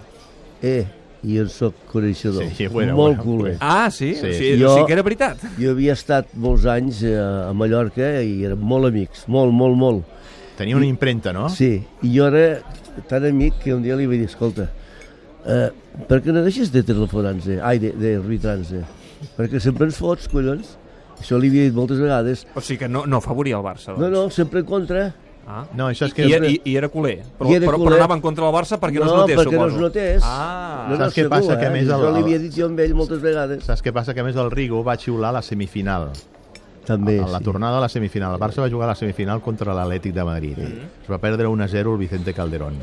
Eh, 0.64 0.86
i 1.24 1.38
en 1.38 1.50
soc 1.50 1.76
coneixedor. 1.92 2.44
Sí, 2.58 2.66
bueno, 2.68 2.96
Molt 2.96 3.18
bueno, 3.20 3.38
culer. 3.38 3.58
Ah, 3.60 3.90
sí? 3.92 4.16
Sí. 4.16 4.34
Sigui, 4.34 4.62
Jo- 4.64 4.74
sigui 4.74 4.86
que 4.88 4.94
era 4.94 5.04
veritat. 5.04 5.38
Jo 5.60 5.72
havia 5.78 5.94
estat 5.94 6.34
molts 6.34 6.66
anys 6.66 7.04
eh, 7.04 7.16
a 7.22 7.54
Mallorca 7.54 8.22
i 8.24 8.44
érem 8.46 8.60
molt 8.60 8.86
amics, 8.90 9.28
molt, 9.28 9.54
molt, 9.54 9.78
molt. 9.78 10.06
Tenia 10.58 10.76
una 10.78 10.88
impremta, 10.90 11.32
no? 11.34 11.48
Sí, 11.54 11.84
i 12.02 12.12
jo 12.16 12.28
era 12.32 12.62
tan 13.08 13.26
amic 13.30 13.60
que 13.62 13.76
un 13.76 13.84
dia 13.86 13.96
li 13.96 14.08
vaig 14.10 14.24
dir, 14.24 14.30
escolta, 14.32 14.66
eh, 15.46 15.70
per 16.10 16.20
què 16.26 16.34
no 16.34 16.42
deixes 16.46 16.72
de 16.74 16.82
telefonar-nos, 16.84 17.48
ai, 17.62 17.78
de- 17.80 17.94
d'arbitrar-nos? 17.94 18.74
Perquè 19.38 19.62
sempre 19.62 19.86
ens 19.86 19.98
fots, 20.02 20.28
collons. 20.30 20.76
Això 21.22 21.38
li 21.42 21.48
havia 21.50 21.64
dit 21.70 21.74
moltes 21.74 21.98
vegades. 22.02 22.44
O 22.54 22.62
sigui 22.62 22.80
que 22.84 22.88
no, 22.90 23.06
no 23.10 23.22
favoria 23.22 23.58
el 23.58 23.64
Barça. 23.66 23.96
No, 23.98 24.06
Doncs. 24.10 24.14
no, 24.14 24.30
sempre 24.30 24.60
en 24.62 24.66
contra. 24.70 25.08
Ah. 25.48 25.64
No, 25.74 25.88
això 25.90 26.06
és 26.06 26.14
que... 26.14 26.26
I, 26.28 26.34
i, 26.36 26.62
I 26.74 26.76
era 26.78 26.90
culer. 26.90 27.24
Però, 27.40 27.50
I 27.50 27.56
era 27.56 27.66
però, 27.66 27.78
culer. 27.80 27.94
però 27.94 27.98
anava 28.04 28.16
en 28.18 28.22
contra 28.22 28.46
del 28.46 28.54
Barça 28.54 28.78
perquè 28.78 29.00
no, 29.00 29.06
no, 29.06 29.14
es 29.14 29.18
notés, 29.22 29.38
perquè 29.40 29.56
no 29.58 29.70
suposo. 29.70 29.76
es 29.76 29.82
notés. 29.82 30.22
Ah. 30.26 30.86
no, 30.90 30.98
no, 30.98 31.04
Saps 31.06 31.16
què 31.16 31.24
segur, 31.24 31.30
passa? 31.32 31.58
Que 31.58 31.66
a 31.66 31.70
eh? 31.70 31.74
més 31.74 31.88
el- 31.88 31.94
Això 31.96 32.12
li 32.14 32.22
havia 32.26 32.40
dit 32.44 32.54
jo 32.54 32.66
amb 32.68 32.80
ell 32.84 32.94
moltes 32.94 33.22
vegades. 33.24 33.64
Saps 33.64 33.82
què 33.82 33.94
passa? 33.96 34.14
Que 34.14 34.20
a 34.22 34.28
més 34.28 34.36
el 34.36 34.52
Rigo 34.52 34.84
va 34.84 34.98
xiular 34.98 35.32
la 35.34 35.42
semifinal. 35.42 36.12
També, 36.88 37.18
a 37.20 37.28
la 37.28 37.42
sí. 37.42 37.44
tornada 37.44 37.82
a 37.82 37.84
la 37.84 37.90
semifinal. 37.92 38.38
El 38.38 38.42
Barça 38.42 38.64
va 38.64 38.70
jugar 38.72 38.88
a 38.88 38.94
la 38.94 39.00
semifinal 39.00 39.44
contra 39.44 39.76
l'Atlètic 39.76 40.16
de 40.16 40.24
Madrid. 40.24 40.64
Es 40.64 41.12
va 41.12 41.20
perdre 41.20 41.50
1-0 41.52 41.94
el 41.94 42.00
Vicente 42.00 42.34
Calderón. 42.34 42.80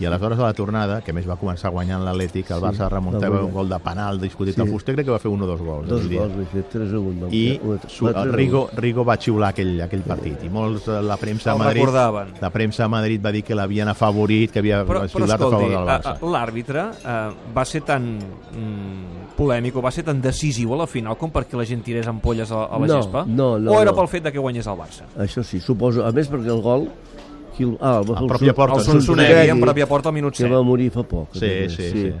I 0.00 0.04
aleshores 0.06 0.38
a 0.38 0.42
la 0.42 0.52
tornada, 0.54 1.00
que 1.02 1.10
a 1.10 1.14
més 1.14 1.26
va 1.28 1.34
començar 1.36 1.70
guanyant 1.74 2.04
l'Atlètic, 2.04 2.50
el 2.52 2.60
Sí, 2.60 2.64
Barça 2.64 2.88
remuntava 2.88 3.40
va 3.40 3.44
un 3.44 3.52
gol 3.52 3.68
de 3.68 3.78
penal 3.82 4.20
discutit 4.20 4.54
Sí. 4.54 4.60
al 4.60 4.68
Fuster, 4.68 4.94
crec 4.94 5.06
que 5.06 5.10
va 5.10 5.18
fer 5.18 5.30
un 5.30 5.42
o 5.42 5.46
dos 5.46 5.60
gols. 5.60 5.88
Dos 5.88 5.98
aquell 6.04 6.08
dia. 6.10 6.20
gols, 6.20 6.36
vaig 6.36 6.46
fer 6.52 6.62
3 6.70 6.92
a 6.94 6.98
1. 6.98 7.28
I 7.32 7.60
su, 7.88 8.06
el 8.08 8.32
Rigo, 8.32 8.68
Rigo 8.76 9.04
va 9.04 9.16
xiular 9.18 9.48
aquell, 9.50 9.80
aquell 9.82 10.02
partit 10.02 10.44
i 10.44 10.48
molts 10.48 10.86
la 10.86 11.16
premsa 11.16 11.52
a 11.52 11.56
Madrid 11.56 11.82
recordaven. 11.82 12.34
la 12.40 12.50
premsa 12.50 12.84
a 12.84 12.88
Madrid 12.88 13.20
va 13.24 13.32
dir 13.32 13.42
que 13.42 13.54
l'havien 13.56 13.88
afavorit 13.88 14.52
que 14.52 14.60
havia 14.60 14.84
Però, 14.86 15.00
però 15.02 15.08
xiulat 15.08 15.30
a 15.34 15.38
favor 15.38 15.54
escolti, 15.62 15.74
del 15.74 15.88
a- 15.88 15.98
Barça 15.98 16.14
a- 16.14 16.30
l'àrbitre 16.30 16.84
eh, 17.04 17.34
va 17.56 17.64
ser 17.64 17.80
tan 17.82 18.18
mm, 18.18 19.34
polèmic 19.36 19.76
o 19.76 19.82
va 19.82 19.90
ser 19.90 20.04
tan 20.04 20.20
decisiu 20.22 20.74
a 20.74 20.78
la 20.78 20.86
final 20.86 21.16
com 21.18 21.30
perquè 21.32 21.56
la 21.58 21.64
gent 21.68 21.82
tirés 21.82 22.06
ampolles 22.06 22.50
a, 22.52 22.64
a 22.66 22.78
la 22.78 22.86
No, 22.86 22.94
gespa? 23.02 23.24
no, 23.26 23.58
no, 23.58 23.72
o 23.72 23.80
era 23.80 23.90
no. 23.92 23.96
pel 23.96 24.08
fet 24.08 24.22
de 24.24 24.32
que 24.32 24.38
guanyés 24.38 24.66
el 24.66 24.76
Barça? 24.78 25.06
Això 25.18 25.42
sí, 25.42 25.60
suposo. 25.60 26.04
A 26.06 26.12
més, 26.12 26.30
perquè 26.30 26.50
el 26.54 26.62
gol... 26.62 26.88
Qui, 27.58 27.64
el- 27.66 27.76
ah, 27.80 27.98
el, 28.04 28.12
A 28.14 28.20
pròpia 28.30 28.54
porta, 28.54 28.74
El 28.78 28.80
el 28.80 28.86
Sonsonegui 28.86 29.26
Sonsonegui. 29.34 29.50
en 29.50 29.60
pròpia 29.60 29.86
porta 29.90 30.08
al 30.08 30.14
minut 30.14 30.32
que 30.32 30.44
7. 30.44 30.54
va 30.54 30.62
morir 30.62 30.90
fa 30.94 31.02
poc. 31.02 31.32
Sí, 31.34 31.40
també, 31.40 31.68
sí, 31.74 31.90
sí. 31.90 32.12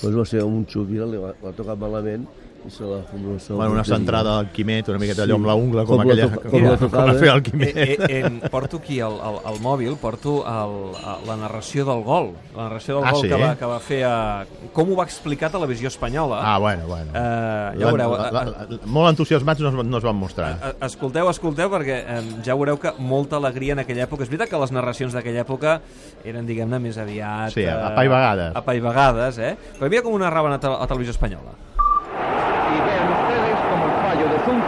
Pues 0.00 0.16
va 0.18 0.24
ser 0.26 0.42
un 0.42 0.64
xup, 0.66 0.88
mira, 0.88 1.04
li 1.06 1.16
va, 1.20 1.34
va 1.44 1.52
tocar 1.52 1.76
malament 1.78 2.24
i 2.24 2.51
se 2.68 2.84
la... 2.84 3.02
Se 3.38 3.52
la 3.52 3.56
bueno, 3.56 3.72
una 3.72 3.84
centrada 3.84 4.38
del 4.38 4.50
Quimet, 4.52 4.88
una 4.88 4.98
miqueta 4.98 5.22
Sí. 5.24 5.28
allò 5.30 5.34
amb 5.36 5.46
la 5.46 5.54
ungla, 5.54 5.84
com, 5.84 5.96
Com 5.98 6.06
la 6.06 6.12
aquella, 6.12 6.28
toca- 6.30 6.48
com, 6.50 6.62
la 6.62 6.68
com, 6.70 6.78
tocava. 6.88 7.06
la 7.12 7.14
feia 7.18 7.32
el 7.32 7.38
Eh, 7.38 7.42
Quimet. 7.42 7.76
eh, 7.76 7.96
eh, 8.08 8.48
porto 8.50 8.76
aquí 8.78 9.00
el, 9.00 9.12
el, 9.12 9.36
el 9.54 9.60
mòbil, 9.60 9.96
porto 9.96 10.44
el, 10.46 11.26
la 11.26 11.36
narració 11.36 11.84
del 11.84 12.02
gol. 12.04 12.32
La 12.56 12.64
narració 12.68 12.96
del 12.96 13.04
Ah, 13.06 13.12
gol 13.12 13.22
sí? 13.22 13.28
que, 13.28 13.34
va, 13.34 13.56
que 13.56 13.64
va 13.66 13.80
fer 13.80 14.04
a... 14.04 14.46
Com 14.72 14.92
ho 14.92 14.96
va 14.96 15.04
explicar 15.04 15.48
a 15.48 15.52
Televisió 15.52 15.88
Espanyola. 15.88 16.40
Ah, 16.54 16.58
bueno, 16.58 16.86
bueno. 16.86 17.10
Eh, 17.14 17.78
ja 17.80 17.86
veureu. 17.86 18.16
La- 18.16 18.28
eh, 18.28 18.32
la- 18.32 18.44
la- 18.44 18.78
molt 18.86 19.10
entusiasmats 19.10 19.60
no 19.60 19.68
es, 19.68 19.74
no 19.86 19.98
es 19.98 20.04
van 20.04 20.16
mostrar. 20.16 20.58
Eh, 20.62 20.72
Escolteu, 20.86 21.28
escolteu, 21.30 21.68
perquè 21.70 21.98
eh, 22.06 22.22
ja 22.44 22.54
veureu 22.54 22.78
que 22.78 22.92
molta 22.98 23.36
alegria 23.36 23.72
en 23.72 23.80
aquella 23.80 24.04
època. 24.06 24.22
És 24.22 24.30
veritat 24.30 24.48
que 24.50 24.58
les 24.62 24.72
narracions 24.72 25.12
d'aquella 25.12 25.42
època 25.44 25.80
eren, 26.24 26.46
diguem-ne, 26.46 26.78
més 26.78 26.98
aviat... 26.98 27.50
Sí, 27.52 27.64
apaivagades. 27.66 28.54
Apaivagades, 28.56 29.38
eh? 29.38 29.56
Però 29.78 29.84
hi 29.86 29.90
havia 29.90 30.02
com 30.02 30.14
una 30.14 30.26
narraven 30.30 30.52
a, 30.52 30.58
te 30.60 30.66
a 30.70 30.86
Televisió 30.86 31.10
Espanyola. 31.12 31.52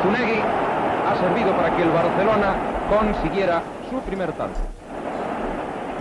Zunzunegui 0.04 0.38
ha 0.40 1.16
servido 1.18 1.52
para 1.56 1.74
que 1.76 1.82
el 1.82 1.88
Barcelona 1.90 2.54
consiguiera 2.90 3.62
su 3.90 3.98
primer 4.00 4.32
tanto. 4.32 4.60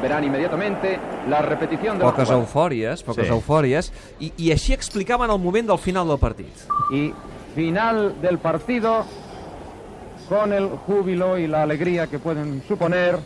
Verán 0.01 0.23
inmediatamente 0.25 0.99
la 1.29 1.41
repetición 1.41 1.97
de 1.97 2.03
la 2.03 2.11
Poques 2.11 2.27
jugada. 2.27 2.43
eufòries, 2.43 3.03
poques 3.03 3.27
Sí. 3.27 3.31
eufòries, 3.33 3.91
i, 4.19 4.33
i 4.37 4.51
així 4.51 4.73
explicaven 4.73 5.31
el 5.31 5.39
moment 5.39 5.67
del 5.69 5.77
final 5.77 6.07
del 6.07 6.17
partit. 6.19 6.53
Y 6.91 7.13
final 7.55 8.19
del 8.21 8.37
partido 8.39 9.05
con 10.27 10.51
el 10.51 10.67
júbilo 10.85 11.37
y 11.37 11.47
la 11.47 11.63
alegría 11.63 12.07
que 12.07 12.19
pueden 12.19 12.61
suponer 12.67 13.17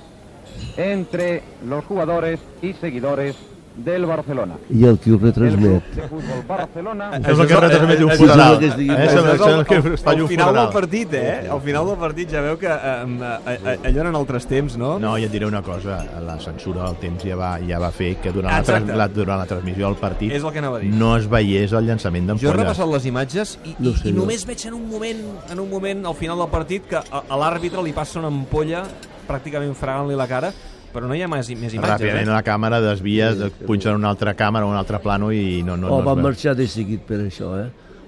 entre 0.77 1.41
los 1.65 1.83
jugadores 1.85 2.39
y 2.61 2.73
seguidores 2.73 3.35
del 3.77 4.05
Barcelona. 4.09 4.55
I 4.73 4.83
el 4.89 4.97
qui 4.99 5.11
ho 5.13 5.17
retransmet. 5.21 5.97
Barcelona 6.47 7.09
Això 7.17 7.31
és 7.35 7.39
el 7.43 7.47
que 7.47 7.59
retransmet 7.61 7.99
un 8.01 8.09
això 8.09 8.13
és 8.13 8.19
funeral. 8.19 8.57
Això 8.57 9.21
és 9.33 9.41
el 9.47 9.65
que 9.69 9.77
es 9.93 10.01
fa 10.03 10.11
al 10.11 10.21
un 10.23 10.27
final 10.27 10.47
del 10.53 10.55
funeral. 10.55 10.71
partit, 10.73 11.13
eh? 11.13 11.47
Al 11.51 11.61
final 11.61 11.85
del 11.91 11.97
partit 12.01 12.31
ja 12.33 12.41
veu 12.41 12.57
que 12.57 12.67
eh, 12.67 13.77
allò 13.87 14.01
eren 14.03 14.15
altres 14.17 14.47
temps, 14.49 14.77
no? 14.77 14.97
No, 14.99 15.15
i 15.17 15.25
et 15.27 15.31
diré 15.31 15.45
una 15.45 15.61
cosa, 15.61 15.99
la 16.25 16.39
censura 16.39 16.83
del 16.87 16.97
temps 17.01 17.23
ja 17.23 17.35
va, 17.39 17.51
ja 17.67 17.79
va 17.79 17.91
fer 17.91 18.15
que 18.21 18.31
durant 18.31 18.51
la, 18.53 18.59
Exacte. 18.59 18.95
la, 18.97 19.07
durant 19.07 19.39
la 19.43 19.45
transmissió 19.49 19.85
del 19.87 19.95
partit 20.01 20.31
És 20.33 20.43
el 20.43 20.51
que 20.51 20.59
anava 20.59 20.77
a 20.77 20.79
dir. 20.83 20.91
no 20.93 21.15
es 21.17 21.27
veiés 21.29 21.73
el 21.73 21.85
llançament 21.85 22.25
Jo 22.27 22.33
he 22.33 22.37
d'ampolles. 22.37 22.57
repassat 22.61 22.87
les 22.93 23.05
imatges 23.05 23.57
i, 23.63 23.75
No 23.79 23.91
i, 23.91 23.97
sé, 23.97 24.09
i 24.09 24.11
no. 24.13 24.21
només 24.23 24.45
veig 24.47 24.65
en 24.67 24.73
un 24.73 24.87
moment, 24.89 25.21
en 25.51 25.59
un 25.59 25.69
moment 25.69 26.05
al 26.05 26.15
final 26.15 26.37
del 26.39 26.49
partit 26.49 26.87
que 26.89 26.97
a, 26.97 27.23
a 27.29 27.37
l'àrbitre 27.37 27.83
li 27.83 27.93
passa 27.93 28.19
una 28.19 28.27
ampolla 28.33 28.83
pràcticament 29.27 29.73
fregant-li 29.75 30.15
la 30.15 30.27
cara, 30.27 30.51
però 30.97 31.07
no 31.07 31.13
hi 31.15 31.21
ha 31.21 31.27
més, 31.29 31.49
més 31.53 31.73
imatges. 31.77 31.93
Ràpidament 31.93 32.27
Eh? 32.27 32.33
la 32.33 32.41
càmera 32.43 32.81
desvia, 32.81 33.29
punxa 33.67 33.91
en 33.93 34.01
una 34.01 34.09
altra 34.09 34.33
càmera, 34.33 34.65
un 34.65 34.75
altre 34.75 34.97
plano 35.03 35.29
i 35.31 35.61
no, 35.63 35.77
no, 35.77 35.91
O 35.93 35.99
no 36.01 36.05
van 36.07 36.17
es 36.17 36.23
veu. 36.23 36.23
marxar 36.31 36.55
de 36.57 36.65
seguit 36.67 37.05
per 37.05 37.21
això, 37.27 37.53
eh? 37.61 37.67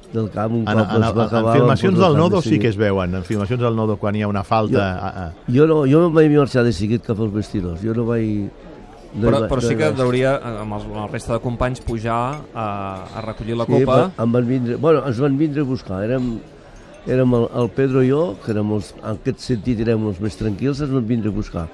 Del 0.10 0.32
camp 0.34 0.56
un 0.58 0.64
En, 0.66 0.74
cop 0.80 0.90
en, 0.98 1.04
es 1.06 1.14
va 1.14 1.22
en, 1.22 1.28
acabar... 1.28 1.52
en 1.54 1.60
filmacions 1.62 2.00
del 2.02 2.16
Nodo 2.18 2.40
de 2.42 2.50
sí 2.50 2.58
que 2.58 2.68
es 2.74 2.78
veuen. 2.82 3.14
En 3.14 3.24
filmacions 3.24 3.62
del 3.62 3.76
Nodo, 3.78 3.98
quan 4.02 4.16
hi 4.18 4.24
ha 4.24 4.28
una 4.28 4.42
falta... 4.44 4.74
Jo- 4.74 5.06
a, 5.06 5.10
a, 5.28 5.34
Jo 5.54 5.68
no, 5.70 5.76
jo 5.86 6.00
no 6.02 6.10
vaig 6.10 6.32
marxar 6.34 6.64
de 6.66 6.72
seguit 6.74 7.06
cap 7.06 7.20
als 7.22 7.32
vestidors. 7.32 7.84
Jo 7.86 7.94
no 7.94 8.08
vaig... 8.10 8.50
No 9.14 9.26
Però, 9.30 9.40
però 9.50 9.62
no 9.62 9.68
sí 9.68 9.76
que 9.78 9.86
hauria, 9.90 10.32
eh, 10.38 10.56
amb, 10.64 10.74
els, 10.80 10.84
amb 10.86 10.96
la 10.98 11.06
resta 11.10 11.34
de 11.34 11.40
companys, 11.42 11.80
pujar 11.82 12.18
a, 12.54 12.66
a 13.18 13.22
recollir 13.26 13.56
la 13.58 13.66
Sí, 13.66 13.72
copa. 13.86 14.12
em 14.22 14.32
van 14.34 14.46
vindre, 14.50 14.76
bueno, 14.82 15.02
ens 15.10 15.20
van 15.22 15.38
vindre 15.38 15.62
a 15.62 15.66
buscar. 15.66 16.02
Érem, 16.06 16.40
érem 17.08 17.34
el, 17.34 17.46
el 17.62 17.70
Pedro 17.78 18.04
i 18.06 18.10
jo, 18.12 18.24
que 18.44 18.52
érem 18.54 18.74
els, 18.76 18.92
en 19.04 19.16
aquest 19.18 19.40
sentit 19.46 19.80
érem 19.86 20.06
els 20.12 20.20
més 20.22 20.38
tranquils, 20.38 20.82
ens 20.86 20.94
van 20.94 21.06
vindre 21.10 21.30
a 21.30 21.34
buscar. 21.38 21.68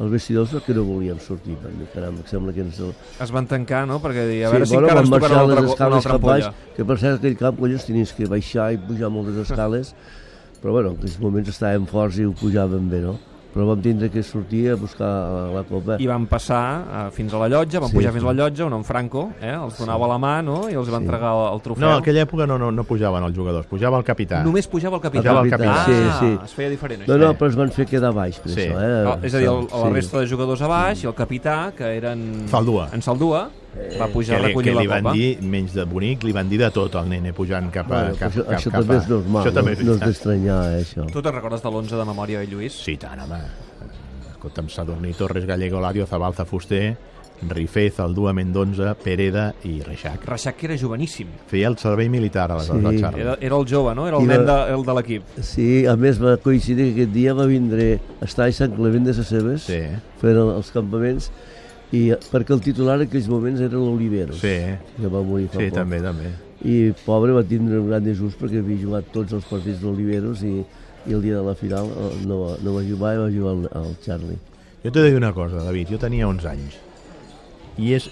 Els 0.00 0.08
vestidors 0.12 0.52
perquè 0.56 0.74
no 0.76 0.86
volíem 0.88 1.18
sortir. 1.20 1.56
Dir, 1.60 1.86
caram, 1.94 2.16
em 2.22 2.28
sembla 2.30 2.54
que 2.56 2.62
ens... 2.64 2.78
Es 3.20 3.32
van 3.34 3.46
tancar, 3.50 3.82
no? 3.88 3.98
Perquè 4.00 4.22
a 4.24 4.30
Sí, 4.30 4.54
veure 4.54 4.66
si 4.66 4.74
bueno, 4.74 4.88
encara 4.88 5.02
ens 5.04 5.12
tocarà 5.12 5.42
una 5.44 5.58
altra, 5.60 5.86
una 5.90 5.98
altra 6.00 6.18
baix, 6.24 6.48
que 6.76 6.86
per 6.88 6.96
cert 7.02 7.18
aquell 7.20 7.36
camp, 7.40 7.58
collons, 7.60 7.84
tenies 7.88 8.14
que 8.16 8.28
baixar 8.30 8.70
i 8.72 8.80
pujar 8.80 9.10
moltes 9.12 9.36
escales, 9.44 9.92
però 10.62 10.72
bueno, 10.78 10.94
en 10.94 11.00
aquells 11.02 11.18
moments 11.20 11.52
estàvem 11.52 11.84
forts 11.90 12.16
i 12.20 12.24
ho 12.28 12.32
pujàvem 12.40 12.88
bé, 12.92 13.02
no? 13.04 13.18
Però 13.50 13.64
vam 13.66 13.80
tindre 13.82 14.08
que 14.14 14.22
sortir 14.22 14.68
a 14.70 14.76
buscar 14.78 15.08
la 15.54 15.64
copa. 15.66 15.96
I 15.98 16.06
van 16.06 16.26
passar 16.30 16.60
uh, 16.86 17.10
fins 17.10 17.32
a 17.34 17.38
la 17.40 17.48
llotja, 17.50 17.80
van 17.82 17.90
Sí, 17.90 17.96
pujar 17.96 18.12
sí. 18.12 18.18
fins 18.18 18.24
a 18.28 18.32
la 18.32 18.34
llotja, 18.38 18.66
on 18.66 18.76
en 18.76 18.84
Franco 18.86 19.24
eh, 19.40 19.50
els 19.56 19.78
donava 19.78 20.06
la 20.06 20.18
mà 20.22 20.36
no? 20.46 20.68
i 20.70 20.74
els 20.78 20.86
va 20.88 20.98
Sí. 21.00 21.04
entregar 21.04 21.32
el, 21.34 21.54
el 21.56 21.60
trofeu. 21.64 21.82
No, 21.82 21.90
en 21.96 22.02
aquella 22.04 22.22
època 22.26 22.46
no, 22.46 22.58
no, 22.62 22.70
no 22.70 22.84
pujaven 22.84 23.24
els 23.26 23.34
jugadors, 23.36 23.66
pujava 23.66 23.98
el 23.98 24.04
capità. 24.06 24.44
Només 24.46 24.68
pujava 24.70 24.96
el 25.00 25.02
capità. 25.02 25.22
Pujava 25.24 25.42
el 25.42 25.50
capità. 25.50 25.74
Ah, 25.80 25.84
Sí, 25.86 25.98
sí. 26.20 26.38
es 26.44 26.54
feia 26.54 26.70
diferent. 26.70 27.02
No, 27.08 27.14
això. 27.16 27.18
no, 27.26 27.32
però 27.34 27.48
es 27.50 27.56
van 27.58 27.70
fer 27.74 27.86
quedar 27.90 28.12
baix, 28.14 28.38
per 28.38 28.52
Sí. 28.52 28.60
això, 28.68 28.78
eh? 28.78 29.04
Ah, 29.10 29.18
és 29.22 29.34
a 29.34 29.38
dir, 29.38 29.48
el, 29.48 29.66
la 29.66 29.86
Sí. 29.88 29.92
resta 29.94 30.20
de 30.20 30.26
jugadors 30.30 30.62
a 30.62 30.68
baix 30.68 31.02
i 31.02 31.06
el 31.08 31.14
capità, 31.14 31.72
que 31.76 31.90
eren... 31.96 32.46
Saldua. 32.48 32.88
En 32.92 33.02
Saldua, 33.02 33.48
va 34.00 34.08
pujar 34.10 34.36
que 34.36 34.42
a 34.42 34.46
li, 34.46 34.48
recollir 34.50 34.72
que 34.74 34.80
li 34.80 34.86
la 34.88 34.94
van 34.94 35.04
copa. 35.04 35.14
dir, 35.14 35.28
menys 35.42 35.74
de 35.74 35.84
bonic, 35.84 36.24
li 36.26 36.32
van 36.32 36.48
dir 36.50 36.58
de 36.58 36.70
tot 36.74 36.94
al 36.98 37.08
nene 37.08 37.32
pujant 37.32 37.70
cap 37.70 37.86
a... 37.90 38.00
Bueno, 38.02 38.16
cap, 38.18 38.32
això, 38.32 38.44
cap, 38.44 38.56
això 38.58 38.70
cap 38.74 38.80
també 38.82 38.96
a... 38.96 38.98
és 39.04 39.08
normal, 39.08 39.42
Això 39.44 39.54
també 39.54 39.74
no, 39.74 39.78
és 39.78 39.86
no 39.86 39.94
és 39.94 40.00
d'estranyar, 40.06 40.58
eh, 40.72 40.80
això. 40.84 41.06
Tu 41.12 41.22
te'n 41.22 41.34
recordes 41.38 41.62
de 41.62 41.70
l'11 41.70 42.00
de 42.02 42.08
memòria, 42.10 42.42
Lluís? 42.50 42.80
Sí, 42.84 42.96
tant, 43.00 43.20
home. 43.26 43.38
Escolta'm, 44.32 44.68
Sadurní, 44.72 45.12
Torres, 45.14 45.44
Gallego, 45.46 45.80
Lario, 45.80 46.06
Zabalza, 46.06 46.44
Fuster, 46.44 46.96
Rifé, 47.48 47.90
Zaldua, 47.90 48.32
Mendonza, 48.36 48.94
Pereda 49.00 49.54
i 49.64 49.78
Reixac. 49.80 50.24
Reixac, 50.28 50.56
que 50.60 50.66
era 50.68 50.76
joveníssim. 50.76 51.28
Feia 51.48 51.68
el 51.70 51.78
servei 51.80 52.08
militar, 52.12 52.50
aleshores, 52.52 52.98
Sí. 53.00 53.20
Era, 53.20 53.38
era 53.40 53.56
el 53.56 53.64
jove, 53.68 53.94
no? 53.94 54.06
Era 54.08 54.18
el 54.18 54.24
I 54.24 54.26
nen 54.28 54.44
de, 54.44 54.56
el 54.74 54.84
de 54.84 54.94
l'equip. 54.98 55.22
Sí, 55.40 55.86
a 55.88 55.94
més 55.96 56.20
va 56.20 56.34
coincidir 56.36 56.90
que 56.90 57.02
aquest 57.06 57.14
dia 57.14 57.32
va 57.34 57.46
vindre 57.48 57.98
a 58.20 58.24
estar 58.28 58.48
a 58.48 58.52
Sant 58.52 58.74
Clement 58.76 59.06
de 59.08 59.14
Seves, 59.14 59.62
Sí, 59.70 59.80
fent 60.20 60.36
el- 60.36 60.52
els 60.58 60.70
campaments, 60.74 61.30
i 61.92 62.02
perquè 62.30 62.54
el 62.54 62.60
titular 62.62 62.94
en 63.00 63.06
aquells 63.08 63.26
moments 63.28 63.60
era 63.60 63.74
l'Oliveros, 63.78 64.38
sí, 64.38 64.54
que 64.96 65.08
va 65.10 65.22
morir 65.26 65.48
fa 65.50 65.58
sí, 65.58 65.70
poc. 65.70 65.78
també, 65.80 65.98
també. 66.04 66.28
I 66.62 66.92
pobre 67.06 67.32
va 67.32 67.42
tindre 67.42 67.80
un 67.80 67.88
gran 67.88 68.04
desús 68.04 68.34
perquè 68.38 68.60
havia 68.60 68.78
jugat 68.82 69.08
tots 69.14 69.32
els 69.32 69.46
partits 69.48 69.80
d'Oliveros 69.80 70.42
i, 70.44 70.60
i 71.08 71.16
el 71.16 71.22
dia 71.24 71.38
de 71.40 71.42
la 71.46 71.54
final 71.56 71.88
eh, 71.88 72.10
no, 72.28 72.42
va- 72.44 72.58
no 72.62 72.74
va 72.76 72.82
jugar 72.86 73.14
i 73.16 73.18
va 73.24 73.30
jugar 73.32 73.54
el, 73.56 73.66
el 73.80 73.96
Charlie. 74.04 74.38
Jo 74.84 74.90
t'he 74.92 75.00
de 75.02 75.10
dir 75.10 75.16
una 75.18 75.32
cosa, 75.32 75.64
David, 75.64 75.88
jo 75.90 75.98
tenia 75.98 76.28
11 76.28 76.48
anys 76.52 76.78
i 77.80 77.94
és, 77.96 78.06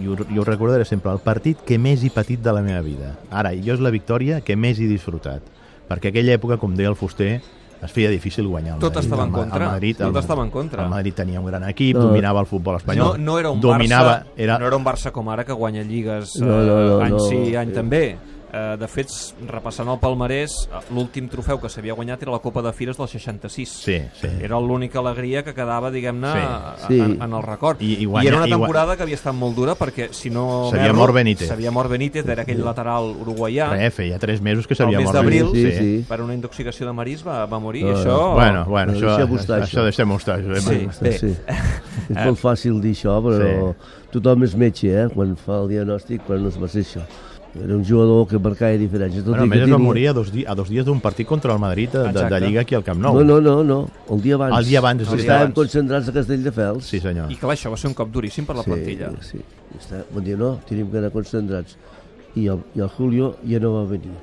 i 0.00 0.06
ho 0.08 0.44
recordaré 0.46 0.84
sempre, 0.88 1.12
el 1.12 1.18
partit 1.20 1.58
que 1.66 1.76
més 1.78 2.00
he 2.06 2.10
patit 2.14 2.40
de 2.40 2.52
la 2.56 2.62
meva 2.64 2.80
vida. 2.80 3.14
Ara, 3.30 3.50
jo 3.52 3.74
és 3.74 3.80
la 3.84 3.90
victòria 3.92 4.38
que 4.40 4.56
més 4.56 4.78
he 4.80 4.86
disfrutat, 4.88 5.42
perquè 5.90 6.08
aquella 6.08 6.32
època, 6.38 6.56
com 6.62 6.72
deia 6.78 6.88
el 6.88 6.96
Fuster, 6.96 7.40
es 7.82 7.90
feia 7.92 8.10
difícil 8.10 8.46
guanyar 8.46 8.74
el 8.74 8.80
Tot 8.80 8.94
Madrid. 8.94 9.04
estava 9.10 9.24
en 9.24 9.32
contra, 9.32 9.64
el 9.64 9.70
Madrid, 9.72 9.96
tot 9.96 10.14
el, 10.14 10.20
estava 10.20 10.42
en 10.44 10.50
contra. 10.50 10.84
El 10.84 10.90
Madrid 10.90 11.14
tenia 11.14 11.40
un 11.40 11.46
gran 11.46 11.68
equip, 11.68 11.96
No. 11.96 12.02
dominava 12.02 12.40
el 12.40 12.46
futbol 12.46 12.74
No, 12.74 12.78
espanyol. 12.78 13.24
no, 13.24 13.38
era 13.38 13.50
un 13.50 13.60
dominava, 13.60 14.20
Barça, 14.24 14.26
era, 14.36 14.58
no 14.58 14.66
era 14.66 14.76
un 14.76 14.84
Barça 14.84 15.10
com 15.12 15.30
ara 15.30 15.44
que 15.44 15.52
guanya 15.52 15.82
lligues 15.82 16.36
eh, 16.36 16.40
No, 16.44 16.60
no, 16.62 16.80
no, 16.86 17.00
any 17.00 17.10
no. 17.12 17.18
sí, 17.20 17.56
any 17.56 17.72
també. 17.72 18.18
Eh, 18.52 18.76
de 18.80 18.86
fet, 18.90 19.06
repassant 19.46 19.86
el 19.92 19.98
palmarès, 20.02 20.50
eh, 20.66 20.80
l'últim 20.90 21.28
trofeu 21.30 21.60
que 21.62 21.68
s'havia 21.70 21.94
guanyat 21.94 22.22
era 22.24 22.32
la 22.32 22.40
Copa 22.42 22.62
de 22.62 22.72
Fires 22.74 22.96
del 22.98 23.06
66. 23.06 23.68
Sí, 23.84 23.98
sí. 24.20 24.26
Era 24.42 24.58
l'única 24.58 24.98
alegria 24.98 25.44
que 25.44 25.54
quedava, 25.54 25.88
diguem-ne, 25.94 26.32
Sí. 26.32 26.86
Sí. 26.88 26.98
en, 27.00 27.22
en 27.22 27.32
el 27.32 27.42
record. 27.44 27.80
I- 27.80 27.92
i 27.94 28.02
I, 28.02 28.06
guanya- 28.06 28.28
era 28.28 28.36
una 28.38 28.48
i 28.48 28.50
temporada 28.50 28.96
que 28.96 29.04
havia 29.04 29.14
estat 29.14 29.34
molt 29.34 29.54
dura 29.54 29.76
perquè, 29.78 30.08
si 30.12 30.30
no... 30.30 30.66
S'havia 30.72 30.92
mort 30.92 31.14
Benítez. 31.14 31.46
S'havia 31.46 31.70
mort 31.70 31.88
Benítez, 31.90 32.26
era 32.26 32.42
aquell 32.42 32.64
lateral 32.64 33.12
uruguaià. 33.22 33.70
Res, 33.70 33.94
feia 33.94 34.18
tres 34.18 34.40
mesos 34.42 34.66
que 34.66 34.74
s'havia 34.74 34.98
mes 34.98 35.06
mort. 35.06 35.16
d'abril, 35.20 35.50
Sí, 35.54 35.70
sí. 35.78 36.04
per 36.08 36.20
una 36.20 36.34
intoxicació 36.34 36.86
de 36.86 36.92
marís 36.92 37.22
va, 37.26 37.46
va 37.46 37.58
morir. 37.60 37.84
No, 37.84 37.90
i 37.90 37.94
això... 38.02 38.18
Bueno, 38.34 38.64
bueno, 38.66 38.92
Però 38.94 39.14
això, 39.14 39.28
això, 39.30 39.62
això. 39.62 39.84
deixem-ho 39.84 40.16
estar. 40.16 40.40
Josep. 40.42 40.90
Sí. 40.90 41.04
bé. 41.04 41.12
Sí. 41.18 41.36
És 42.10 42.24
molt 42.26 42.38
fàcil 42.42 42.80
dir 42.82 42.96
això, 42.98 43.14
però 43.22 43.74
tothom 44.10 44.42
és 44.42 44.56
metge, 44.58 44.90
eh? 44.90 45.08
Quan 45.14 45.36
fa 45.38 45.60
el 45.62 45.68
diagnòstic, 45.68 46.22
però 46.26 46.40
no 46.42 46.48
es 46.50 46.58
va 46.58 46.66
ser 46.66 46.82
això. 46.82 47.02
Era 47.52 47.74
un 47.74 47.84
jugador 47.84 48.28
que 48.30 48.38
marcava 48.38 48.76
diferències. 48.78 49.24
Tot 49.24 49.32
Bueno, 49.34 49.42
a 49.42 49.46
i 49.46 49.48
més 49.50 49.58
que 49.58 49.64
es 49.64 49.70
va 49.70 49.76
tenia- 49.76 49.86
morir 49.86 50.04
a 50.08 50.12
dos, 50.14 50.28
di 50.30 50.44
a 50.46 50.54
dos 50.54 50.68
dies 50.70 50.84
d'un 50.86 51.00
partit 51.00 51.26
contra 51.26 51.52
el 51.52 51.58
Madrid 51.58 51.88
de, 51.90 51.98
de, 51.98 52.04
de 52.04 52.10
Exacte. 52.20 52.40
Lliga 52.46 52.60
aquí 52.60 52.74
al 52.76 52.84
Camp 52.84 53.00
Nou. 53.02 53.16
No, 53.18 53.24
no, 53.24 53.40
no, 53.40 53.64
no, 53.64 53.78
el 54.08 54.22
dia 54.22 54.36
abans. 54.36 54.56
El 54.58 54.64
dia 54.66 54.78
abans, 54.78 55.02
El 55.10 55.18
dia 55.18 55.36
abans. 55.40 55.54
concentrats 55.54 56.08
a 56.08 56.12
Castelldefels. 56.12 56.84
Sí, 56.84 57.00
senyor. 57.00 57.26
I 57.32 57.34
clar, 57.36 57.56
això 57.56 57.72
va 57.72 57.76
ser 57.76 57.88
un 57.90 57.94
cop 57.98 58.08
duríssim 58.14 58.46
per 58.46 58.54
la 58.54 58.62
plantilla. 58.62 59.10
Sí, 59.20 59.38
sí. 59.38 59.44
Està, 59.80 60.04
bon 60.14 60.22
dia, 60.22 60.36
no, 60.36 60.60
tenim 60.68 60.90
que 60.92 60.98
anar 61.02 61.10
concentrats. 61.10 61.74
I 62.36 62.46
el, 62.46 62.60
I 62.76 62.80
el 62.86 62.88
Julio 62.94 63.32
ja 63.48 63.58
no 63.58 63.72
va 63.74 63.84
venir. 63.90 64.14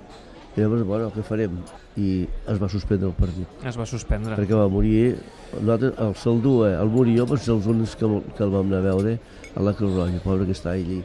I 0.56 0.62
llavors, 0.62 0.86
bueno, 0.88 1.12
què 1.12 1.22
farem? 1.22 1.60
I 1.98 2.28
es 2.48 2.62
va 2.64 2.70
suspendre 2.70 3.10
el 3.10 3.14
partit. 3.14 3.46
Es 3.68 3.76
va 3.78 3.86
suspendre. 3.86 4.38
Perquè 4.40 4.56
va 4.56 4.70
morir, 4.70 5.18
nosaltres, 5.60 5.94
el 6.00 6.16
Saldua, 6.16 6.72
el 6.82 6.88
Murió, 6.88 7.26
va 7.28 7.38
ser 7.38 7.54
els 7.54 7.68
únics 7.68 7.96
que, 8.00 8.08
que 8.38 8.44
el 8.46 8.50
vam 8.56 8.66
anar 8.72 8.80
a 8.80 8.88
veure 8.88 9.20
a 9.54 9.62
la 9.62 9.74
Creu 9.74 9.92
Roja, 9.94 10.20
pobre 10.24 10.46
que 10.48 10.56
està 10.56 10.72
allí. 10.72 11.04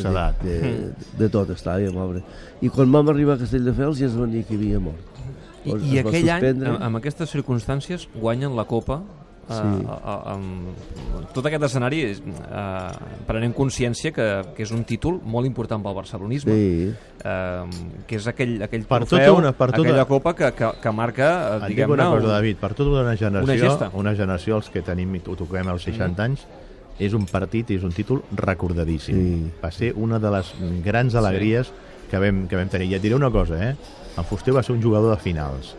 Sedat. 0.00 0.40
de, 0.42 0.58
de, 0.60 0.92
de 1.18 1.28
tot 1.28 1.50
estava, 1.50 1.78
pobre. 1.92 2.22
I 2.62 2.68
quan 2.70 2.90
vam 2.92 3.08
arribar 3.12 3.34
a 3.34 3.38
Castelldefels 3.38 3.98
ja 3.98 4.06
es 4.06 4.16
va 4.16 4.26
dir 4.26 4.44
que 4.44 4.54
havia 4.54 4.80
mort. 4.80 4.96
I, 5.64 5.68
Llavors 5.68 5.84
i 5.92 5.98
aquell 5.98 6.30
any, 6.30 6.40
suspendre. 6.40 6.68
amb, 6.70 6.82
amb 6.82 6.96
aquestes 6.96 7.30
circumstàncies, 7.30 8.08
guanyen 8.14 8.56
la 8.56 8.64
Copa 8.64 9.02
eh, 9.02 9.52
Sí. 9.52 9.84
a- 9.90 9.98
a- 10.04 10.32
amb 10.34 11.32
tot 11.34 11.44
aquest 11.46 11.62
escenari 11.64 12.00
eh, 12.02 12.16
prenent 13.26 13.52
consciència 13.54 14.12
que, 14.14 14.26
que 14.56 14.62
és 14.62 14.70
un 14.70 14.84
títol 14.84 15.20
molt 15.24 15.46
important 15.46 15.82
pel 15.82 15.94
barcelonisme 15.94 16.52
Sí, 16.54 16.92
eh, 17.24 17.64
que 18.06 18.16
és 18.16 18.26
aquell, 18.26 18.62
aquell 18.62 18.84
Per 18.86 19.00
trofeu, 19.04 19.18
tota 19.18 19.32
una- 19.38 19.52
per 19.52 19.70
tota- 19.72 19.82
aquella 19.82 20.04
copa 20.06 20.34
que, 20.34 20.52
que, 20.52 20.70
que 20.82 20.92
marca 20.92 21.30
eh, 21.58 21.68
diguem-ne 21.68 21.92
una 21.94 22.10
cosa, 22.10 22.26
un- 22.26 22.32
David, 22.32 22.56
per 22.56 22.72
tota 22.74 22.90
una 23.02 23.16
generació, 23.16 23.52
Una 23.52 23.68
gesta. 23.68 23.90
una 23.94 24.14
generació, 24.14 24.56
els 24.56 24.70
que 24.70 24.82
tenim 24.82 25.14
i 25.16 25.22
ho 25.26 25.36
toquem 25.36 25.68
als 25.68 25.82
60 25.82 26.22
anys, 26.24 26.46
és 26.98 27.14
un 27.16 27.24
partit, 27.30 27.70
és 27.74 27.84
un 27.86 27.94
títol 27.94 28.22
recordadíssim. 28.36 29.16
Sí. 29.16 29.52
Va 29.62 29.70
ser 29.72 29.92
una 29.96 30.20
de 30.22 30.32
les 30.34 30.52
grans 30.84 31.14
alegries 31.18 31.72
que, 32.10 32.18
vam, 32.20 32.46
que 32.48 32.58
vam 32.58 32.72
tenir. 32.72 32.90
I 32.92 32.98
et 32.98 33.04
diré 33.04 33.16
una 33.16 33.32
cosa, 33.32 33.60
eh? 33.70 33.76
En 34.16 34.28
Fuster 34.28 34.54
va 34.54 34.62
ser 34.62 34.76
un 34.76 34.82
jugador 34.82 35.14
de 35.14 35.22
finals 35.22 35.76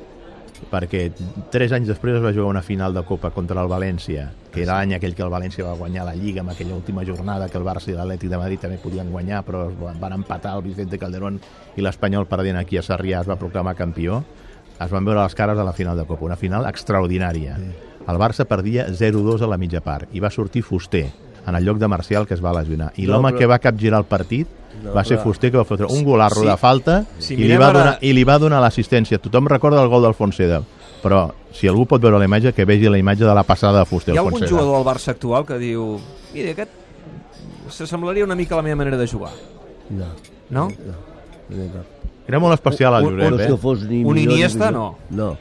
perquè 0.72 1.08
tres 1.52 1.74
anys 1.76 1.90
després 1.90 2.18
es 2.18 2.24
va 2.24 2.32
jugar 2.34 2.52
una 2.52 2.64
final 2.64 2.94
de 2.94 3.04
Copa 3.08 3.32
contra 3.36 3.62
el 3.62 3.70
València, 3.72 4.30
que 4.54 4.64
era 4.64 4.78
l'any 4.80 4.96
aquell 4.98 5.16
que 5.16 5.24
el 5.26 5.32
València 5.34 5.66
va 5.66 5.76
guanyar 5.80 6.06
la 6.08 6.16
Lliga, 6.16 6.42
amb 6.44 6.54
aquella 6.54 6.76
última 6.76 7.06
jornada 7.08 7.50
que 7.50 7.60
el 7.60 7.68
Barça 7.68 7.92
i 7.92 7.98
l'Atlètic 7.98 8.32
de 8.32 8.40
Madrid 8.40 8.64
també 8.64 8.80
podien 8.82 9.12
guanyar, 9.12 9.44
però 9.48 9.66
van 9.74 10.18
empatar 10.20 10.56
el 10.58 10.66
Vicente 10.70 11.00
Calderón 11.02 11.40
i 11.76 11.86
l'Espanyol 11.86 12.30
perdent 12.30 12.60
aquí 12.62 12.80
a 12.80 12.86
Sarrià 12.86 13.24
es 13.24 13.30
va 13.30 13.40
proclamar 13.40 13.76
campió. 13.80 14.24
Es 14.82 14.92
van 14.92 15.06
veure 15.06 15.22
les 15.22 15.36
cares 15.38 15.60
a 15.60 15.64
la 15.64 15.74
final 15.74 15.98
de 15.98 16.06
Copa, 16.06 16.26
una 16.26 16.40
final 16.40 16.66
extraordinària. 16.70 17.58
El 18.08 18.18
Barça 18.18 18.46
perdia 18.46 18.88
0-2 18.90 19.42
a 19.42 19.48
la 19.48 19.58
mitja 19.58 19.80
part 19.82 20.10
i 20.14 20.20
va 20.20 20.30
sortir 20.30 20.62
Fuster 20.64 21.06
en 21.48 21.56
el 21.56 21.64
lloc 21.66 21.78
de 21.78 21.88
Marcial 21.88 22.26
que 22.28 22.34
es 22.34 22.44
va 22.44 22.54
lesionar. 22.54 22.92
I 22.98 23.06
No, 23.06 23.14
l'home 23.14 23.32
però- 23.32 23.38
que 23.38 23.46
va 23.46 23.60
capgirar 23.60 24.00
el 24.00 24.06
partit 24.06 24.48
No, 24.84 24.92
va 24.94 25.04
ser 25.06 25.18
Fuster 25.20 25.52
que 25.52 25.58
va 25.58 25.64
fotre 25.64 25.86
un 25.86 26.04
golarro 26.04 26.42
Sí. 26.42 26.48
de 26.48 26.58
falta 26.58 27.06
Si 27.20 27.34
i, 27.36 27.38
li 27.38 27.56
va 27.56 27.68
ara- 27.70 27.80
donar, 27.80 27.98
i 28.02 28.12
li 28.14 28.24
va 28.24 28.38
donar 28.40 28.60
l'assistència. 28.62 29.20
Tothom 29.20 29.48
recorda 29.48 29.82
el 29.82 29.88
gol 29.88 30.02
del 30.04 30.14
Fonseda, 30.14 30.62
però 31.02 31.32
si 31.54 31.68
algú 31.68 31.86
pot 31.86 32.02
veure 32.02 32.18
la 32.20 32.26
imatge, 32.26 32.52
que 32.54 32.66
vegi 32.66 32.90
la 32.90 32.98
imatge 32.98 33.24
de 33.24 33.34
la 33.36 33.44
passada 33.44 33.80
de 33.80 33.86
Fuster 33.86 34.14
Hi 34.14 34.18
ha 34.18 34.22
al 34.22 34.26
algun 34.28 34.40
Fonseda. 34.42 34.60
jugador 34.60 34.76
al 34.78 34.84
Barça 34.96 35.10
actual 35.10 35.46
que 35.46 35.58
diu 35.60 36.00
mira, 36.34 36.52
aquest 36.52 36.72
s'assemblaria 37.70 38.24
una 38.26 38.36
mica 38.36 38.56
a 38.56 38.58
la 38.58 38.64
meva 38.64 38.76
manera 38.76 38.98
de 38.98 39.08
jugar, 39.08 39.32
no, 39.90 40.06
no? 40.50 40.68
no, 40.68 40.76
no, 41.50 41.64
no. 41.74 41.84
Era 42.28 42.40
molt 42.40 42.54
especial 42.54 42.96
el 42.96 43.04
Josep, 43.06 43.32
no 43.32 43.40
eh? 43.40 43.48
que 43.48 43.58
fos 43.58 43.82
ni 43.84 44.04
Un 44.04 44.14
millor 44.14 44.16
ni 44.16 44.24
Iniesta, 44.24 44.72
millor. 44.72 44.94
No. 45.10 45.38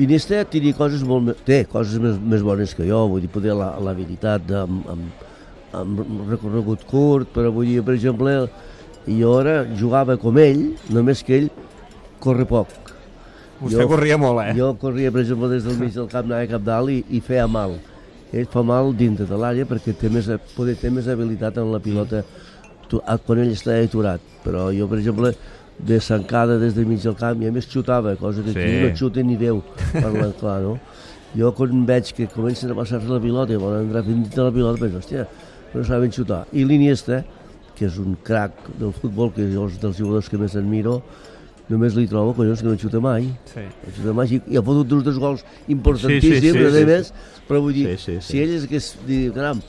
Iniesta 0.00 0.38
tenia 0.48 0.72
coses 0.76 1.02
molt, 1.04 1.34
té 1.44 1.64
coses 1.68 1.98
més, 2.00 2.16
més 2.22 2.42
bones 2.46 2.72
que 2.76 2.86
jo, 2.88 3.02
vull 3.10 3.20
dir, 3.20 3.28
poder 3.32 3.52
l'habilitat 3.58 4.48
amb, 4.62 4.86
amb, 4.88 5.24
amb 5.76 6.00
recorregut 6.30 6.86
curt, 6.88 7.28
però 7.34 7.50
vull 7.52 7.68
dir, 7.68 7.82
per 7.84 7.96
exemple, 7.98 8.32
jo 9.10 9.34
ara 9.42 9.58
jugava 9.76 10.16
com 10.20 10.38
ell, 10.40 10.62
només 10.94 11.20
que 11.26 11.36
ell 11.42 11.50
corre 12.22 12.46
poc. 12.48 12.72
Vostè 13.60 13.82
Jo- 13.82 13.88
corria 13.92 14.16
molt, 14.16 14.40
eh? 14.46 14.54
Jo 14.56 14.72
corria, 14.80 15.12
per 15.12 15.20
exemple, 15.20 15.50
des 15.52 15.64
del 15.68 15.76
mig 15.76 15.92
del 15.92 16.08
camp, 16.08 16.30
anava 16.30 16.48
cap 16.48 16.64
dalt 16.64 16.88
i, 16.94 17.02
i 17.10 17.20
feia 17.20 17.44
mal. 17.50 17.76
Ell 18.32 18.46
fa 18.48 18.62
mal 18.64 18.94
dintre 18.96 19.26
de 19.28 19.36
l'àrea 19.36 19.66
perquè 19.68 19.92
té 19.98 20.08
més, 20.08 20.30
poder, 20.56 20.76
té 20.80 20.88
més 20.88 21.08
habilitat 21.12 21.58
en 21.60 21.72
la 21.74 21.80
pilota 21.82 22.22
tu- 22.88 23.02
quan 23.26 23.38
ell 23.42 23.52
està 23.52 23.76
aturat. 23.84 24.20
Però 24.46 24.70
jo, 24.72 24.86
per 24.88 24.98
exemple, 25.02 25.34
de 25.86 25.98
sancada 26.00 26.58
des 26.58 26.74
del 26.76 26.86
mig 26.86 27.00
del 27.02 27.14
camp 27.16 27.40
i 27.42 27.48
a 27.48 27.52
més 27.52 27.66
xutava, 27.68 28.14
cosa 28.16 28.42
que 28.42 28.52
Sí. 28.52 28.58
aquí 28.58 28.80
no 28.84 28.96
xuta 28.96 29.22
ni 29.22 29.36
Déu, 29.36 29.62
parlant 29.92 30.34
clar, 30.38 30.60
no? 30.62 30.78
Jo 31.36 31.52
quan 31.54 31.86
veig 31.86 32.12
que 32.12 32.26
comencen 32.26 32.70
a 32.70 32.74
passar-se 32.74 33.08
la 33.08 33.20
pilota 33.20 33.52
i 33.54 33.56
volen 33.56 33.86
entrar 33.86 34.02
fins 34.04 34.30
de 34.34 34.42
la 34.42 34.50
pilota, 34.52 34.78
penso, 34.80 34.98
hòstia, 34.98 35.26
no 35.74 35.84
saben 35.84 36.10
xutar. 36.10 36.44
I 36.52 36.64
l'Iniesta, 36.64 37.24
que 37.76 37.86
és 37.86 37.96
un 37.98 38.16
crac 38.22 38.52
del 38.78 38.92
futbol, 38.92 39.32
que 39.32 39.42
és 39.46 39.78
dels 39.80 39.96
jugadors 39.96 40.28
que 40.28 40.36
més 40.36 40.56
admiro, 40.56 41.00
només 41.70 41.94
li 41.94 42.06
trobo, 42.10 42.34
collons, 42.34 42.60
que 42.60 42.66
no 42.68 42.76
xuta 42.76 42.98
mai. 43.00 43.30
Sí. 43.46 43.60
El 43.62 43.92
Josep 43.94 44.14
Màgic 44.18 44.42
i 44.50 44.56
ha 44.58 44.62
fotut 44.62 44.88
dos, 44.90 45.04
dos 45.04 45.18
gols 45.22 45.44
importantíssims, 45.68 46.40
Sí, 46.42 46.50
sí, 46.50 46.58
sí, 46.58 46.70
sí, 46.80 46.84
més, 46.84 47.12
però 47.48 47.60
vull 47.62 47.72
dir, 47.72 47.86
Sí, 47.96 47.96
sí, 47.96 48.20
sí. 48.20 48.32
si 48.32 48.40
ell 48.42 48.50
és 48.58 48.66
que 48.66 48.80
dir, 49.06 49.32
caram, 49.32 49.62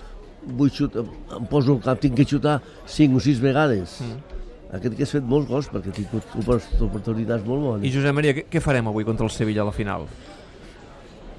vull 0.58 0.72
xutar, 0.74 1.06
em 1.38 1.46
poso 1.46 1.74
al 1.78 1.80
cap, 1.86 2.00
tinc 2.02 2.16
que 2.18 2.26
xutar 2.26 2.60
cinc 2.88 3.16
o 3.16 3.20
sis 3.22 3.40
vegades. 3.40 4.00
Mm. 4.02 4.41
Aquest 4.72 4.96
que 4.96 5.04
has 5.04 5.12
fet 5.12 5.26
molts 5.28 5.50
gols 5.50 5.68
perquè 5.72 5.92
ha 5.92 5.96
tingut 5.98 6.36
opor- 6.40 6.64
oportunitats 6.88 7.44
molt 7.46 7.62
bones. 7.66 7.86
I 7.88 7.92
Josep 7.92 8.16
Maria, 8.16 8.34
què, 8.38 8.46
què 8.50 8.62
farem 8.64 8.88
avui 8.88 9.04
contra 9.04 9.26
el 9.28 9.32
Sevilla 9.34 9.66
a 9.66 9.66
la 9.68 9.74
final? 9.76 10.06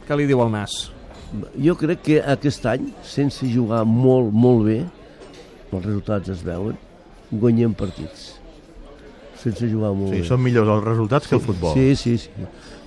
Què 0.07 0.17
li 0.19 0.27
diu 0.29 0.43
el 0.45 0.51
Nas? 0.53 0.91
Jo 1.65 1.75
crec 1.81 2.03
que 2.05 2.19
aquest 2.21 2.67
any, 2.69 2.91
sense 3.09 3.47
jugar 3.49 3.87
molt, 3.89 4.33
molt 4.37 4.67
bé, 4.67 4.79
els 5.73 5.85
resultats 5.87 6.29
es 6.35 6.43
veuen, 6.45 6.77
guanyem 7.33 7.73
partits. 7.73 8.35
Sense 9.41 9.65
jugar 9.71 9.95
molt 9.97 10.13
Sí, 10.13 10.21
bé. 10.21 10.27
són 10.29 10.43
millors 10.45 10.69
els 10.69 10.85
resultats 10.85 11.27
que 11.27 11.35
el 11.39 11.41
futbol. 11.41 11.73
Sí, 11.75 11.97
sí, 11.97 12.19
sí. 12.19 12.31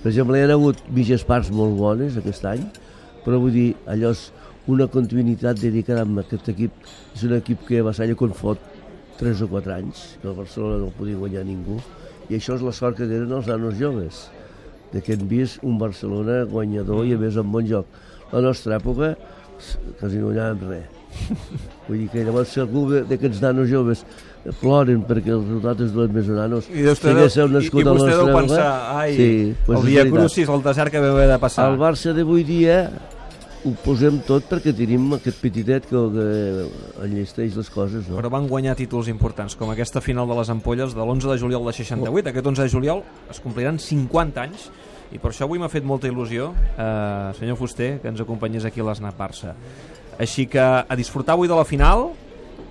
Per 0.02 0.12
exemple, 0.12 0.38
hi 0.38 0.46
ha 0.46 0.52
hagut 0.54 0.78
mitges 0.94 1.24
parts 1.26 1.50
molt 1.50 1.74
bones 1.76 2.16
aquest 2.16 2.44
any, 2.46 2.62
però 3.24 3.40
vull 3.42 3.50
dir, 3.52 3.72
allò 3.90 4.12
és 4.14 4.28
una 4.70 4.86
continuïtat 4.86 5.58
de 5.58 5.70
dir 5.74 5.82
que 5.84 5.98
amb 5.98 6.22
aquest 6.22 6.48
equip 6.54 6.70
és 7.16 7.22
un 7.26 7.34
equip 7.34 7.66
que 7.66 7.80
avasalla 7.82 8.14
quan 8.14 8.32
fot 8.32 8.58
3 9.20 9.42
o 9.46 9.48
4 9.48 9.72
anys, 9.76 10.02
que 10.22 10.28
el 10.28 10.34
Barcelona 10.36 10.80
no 10.84 10.90
podia 10.96 11.16
guanyar 11.16 11.44
ningú, 11.48 11.78
i 12.28 12.36
això 12.36 12.56
és 12.58 12.62
la 12.66 12.72
sort 12.74 12.98
que 12.98 13.06
tenen 13.08 13.32
els 13.32 13.46
nanos 13.48 13.78
joves, 13.78 14.26
de 14.92 15.00
que 15.02 15.14
hem 15.16 15.24
vist 15.28 15.62
un 15.66 15.78
Barcelona 15.78 16.44
guanyador 16.50 17.06
i 17.06 17.14
a 17.16 17.18
més 17.20 17.36
amb 17.40 17.52
bon 17.54 17.66
joc. 17.66 17.86
La 18.32 18.42
nostra 18.44 18.76
època 18.80 19.14
quasi 20.00 20.20
no 20.20 20.28
guanyàvem 20.30 20.68
res. 20.68 20.92
Vull 21.88 22.02
dir 22.02 22.08
que 22.12 22.24
llavors 22.26 22.50
si 22.52 22.60
algú 22.60 22.88
de- 22.90 23.04
d'aquests 23.08 23.40
nanos 23.40 23.70
joves 23.70 24.02
ploren 24.60 25.00
perquè 25.08 25.32
els 25.32 25.46
resultats 25.46 25.86
es 25.86 25.92
duen 25.94 26.12
més 26.14 26.28
nanos, 26.28 26.68
I 26.70 26.84
vostè, 26.86 27.14
deu, 27.16 27.26
i, 27.48 27.52
nascut 27.56 27.80
i 27.80 27.84
la 27.86 27.94
vostè 27.96 28.12
deu 28.14 28.28
pensar, 28.36 28.66
ai, 29.00 29.14
sí, 29.16 29.30
pues 29.66 29.80
el 29.80 29.86
dia. 29.88 30.04
Crucis, 30.10 30.48
el 30.52 30.62
desert 30.62 30.92
que 30.92 31.00
veu 31.02 31.16
haver 31.16 31.28
de 31.32 31.38
passar. 31.42 31.70
El 31.72 31.78
Barça 31.80 32.12
d'avui 32.14 32.44
dia 32.46 32.76
ho 33.66 33.72
posem 33.82 34.20
tot 34.26 34.46
perquè 34.46 34.70
tenim 34.76 35.08
aquest 35.16 35.40
petitet 35.42 35.86
que, 35.90 36.02
que 36.14 36.26
enllesteix 37.02 37.56
les 37.58 37.70
coses, 37.72 38.06
no? 38.06 38.18
però 38.20 38.30
van 38.30 38.46
guanyar 38.50 38.76
títols 38.78 39.10
importants, 39.10 39.56
com 39.58 39.72
aquesta 39.72 40.02
final 40.04 40.28
de 40.30 40.36
les 40.38 40.52
ampolles 40.54 40.94
de 40.94 41.02
l'11 41.02 41.32
de 41.32 41.38
juliol 41.42 41.66
de 41.66 41.74
68. 41.74 42.30
Aquest 42.30 42.50
11 42.52 42.66
de 42.66 42.72
juliol 42.76 43.02
es 43.32 43.42
compliran 43.42 43.80
50 43.82 44.44
anys 44.44 44.68
i 45.14 45.20
per 45.22 45.30
això 45.32 45.46
avui 45.46 45.60
m'ha 45.62 45.70
fet 45.70 45.86
molta 45.86 46.08
il·lusió, 46.10 46.52
eh, 46.54 47.32
senyor 47.38 47.58
Fuster, 47.58 47.96
que 48.02 48.10
ens 48.10 48.22
acompanyés 48.22 48.66
aquí 48.66 48.82
a 48.82 48.86
l'Snap 48.86 49.18
Barça. 49.18 49.54
Així 50.18 50.46
que 50.50 50.62
a 50.62 50.96
disfrutar 50.98 51.34
avui 51.36 51.50
de 51.50 51.58
la 51.58 51.66
final 51.66 52.10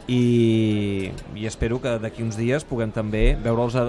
i, 0.07 1.11
i 1.35 1.45
espero 1.45 1.79
que 1.81 1.97
d'aquí 1.99 2.23
uns 2.23 2.37
dies 2.37 2.63
puguem 2.63 2.91
també 2.91 3.35
veure'ls 3.41 3.75
a, 3.75 3.85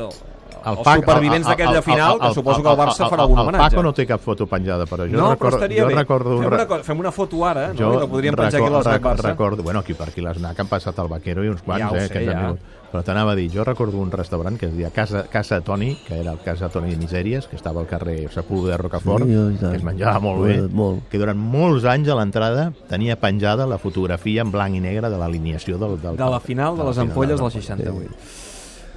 els 0.66 0.80
Pac- 0.82 0.99
supervivents 1.04 1.46
el- 1.46 1.52
el- 1.52 1.56
d'aquella 1.56 1.76
el- 1.78 1.82
final, 1.85 2.12
el- 2.14 2.20
que 2.20 2.26
el- 2.26 2.35
suposo 2.35 2.62
que 2.62 2.68
el 2.70 2.76
Barça 2.78 3.04
el- 3.04 3.11
farà 3.11 3.20
algun 3.23 3.38
el 3.38 3.44
homenatge. 3.44 3.70
Paco 3.76 3.82
no 3.85 3.92
té 3.94 4.06
cap 4.06 4.20
foto 4.20 4.46
penjada, 4.46 4.85
però 4.87 5.04
jo 5.06 5.16
no, 5.16 5.26
però 5.26 5.30
recordo, 5.37 5.56
estaria 5.58 5.82
jo 5.82 5.88
bé. 5.88 5.94
recordo 5.94 6.38
fem, 6.38 6.46
una, 6.52 6.66
cosa, 6.66 6.82
fem 6.85 6.99
una 7.00 7.12
foto 7.12 7.46
ara, 7.46 7.68
no? 7.68 7.75
Jo 7.78 7.92
I 7.94 8.00
la 8.00 8.06
podríem 8.06 8.35
penjar 8.35 8.61
aquí 8.62 8.73
a 8.73 8.78
l'Snac 8.78 9.02
Barça. 9.02 9.23
recordo, 9.30 9.62
bueno, 9.62 9.80
aquí 9.80 9.94
per 9.94 10.08
aquí 10.08 10.20
l'Snac 10.20 10.58
han 10.58 10.66
passat 10.66 10.99
el 10.99 11.08
Vaquero 11.08 11.44
i 11.44 11.49
uns 11.49 11.62
quants, 11.62 11.85
Ja 11.90 11.96
eh, 11.96 12.08
sé, 12.08 12.12
que 12.14 12.25
ja. 12.26 12.40
vingut. 12.40 12.61
Però 12.90 13.02
t'anava 13.02 13.32
a 13.32 13.36
dir, 13.36 13.48
jo 13.52 13.64
recordo 13.66 13.98
un 13.98 14.10
restaurant 14.12 14.56
que 14.56 14.66
es 14.70 14.76
deia 14.76 14.90
Casa, 14.94 15.24
Casa 15.28 15.60
Toni, 15.60 15.96
que 16.06 16.20
era 16.20 16.32
el 16.32 16.38
Casa 16.44 16.68
Toni 16.72 16.94
de 16.94 16.96
Misèries, 17.00 17.48
que 17.50 17.56
estava 17.58 17.80
al 17.82 17.86
carrer 17.90 18.30
Sepulveda 18.32 18.76
de 18.76 18.82
Rocafort, 18.82 19.26
Sí, 19.26 19.58
que 19.60 19.74
es 19.76 19.82
menjava 19.84 20.20
molt 20.22 20.44
bé, 20.46 20.56
Molt, 20.62 20.72
molt. 20.72 21.08
que 21.10 21.18
durant 21.18 21.36
molts 21.38 21.84
anys 21.84 22.08
a 22.08 22.16
l'entrada 22.16 22.70
tenia 22.88 23.18
penjada 23.20 23.66
la 23.66 23.78
fotografia 23.78 24.42
en 24.46 24.52
blanc 24.54 24.74
i 24.78 24.80
negre 24.80 25.10
de 25.10 25.18
l'alineació 25.18 25.78
del, 25.82 25.98
del... 26.00 26.16
de 26.16 26.30
la 26.30 26.40
final 26.40 26.76
de 26.78 26.84
les 26.84 26.94
final 26.96 27.10
ampolles 27.10 27.36
de 27.36 27.42
del 27.42 27.52
les 27.52 27.66
68. 27.66 28.14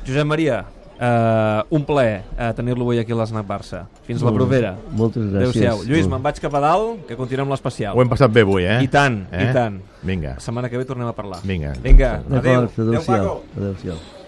Josep 0.08 0.26
Maria, 0.26 0.66
eh, 1.00 1.64
un 1.72 1.86
plaer 1.88 2.22
eh, 2.38 2.52
tenir-lo 2.58 2.84
avui 2.84 3.00
aquí 3.00 3.12
a 3.16 3.16
l'Snac 3.16 3.48
Barça. 3.48 3.86
Fins 4.08 4.22
la 4.26 4.34
propera. 4.36 4.76
Moltes 4.92 5.24
gràcies. 5.24 5.40
Adéu-siau. 5.56 5.84
Lluís, 5.88 6.08
me'n 6.12 6.22
vaig 6.24 6.40
cap 6.44 6.56
a 6.60 6.62
dalt, 6.64 7.06
que 7.08 7.16
continuem 7.20 7.50
l'especial. 7.50 7.96
Ho 7.98 8.02
hem 8.04 8.10
passat 8.12 8.32
bé 8.32 8.42
avui, 8.48 8.64
eh? 8.68 8.82
I 8.84 8.88
tant, 8.92 9.22
i 9.32 9.50
tant. 9.56 9.80
Vinga, 10.04 10.36
La 10.38 10.44
setmana 10.44 10.70
que 10.70 10.78
ve 10.78 10.86
tornem 10.86 11.08
a 11.08 11.14
parlar. 11.14 11.42
vinga. 11.44 11.74
Vinga, 11.84 12.22
adéu. 12.30 12.40
Adéu, 12.40 12.88
adéu-siau. 12.88 13.18
Paco. 13.18 13.44
Adéu-siau. 13.58 14.19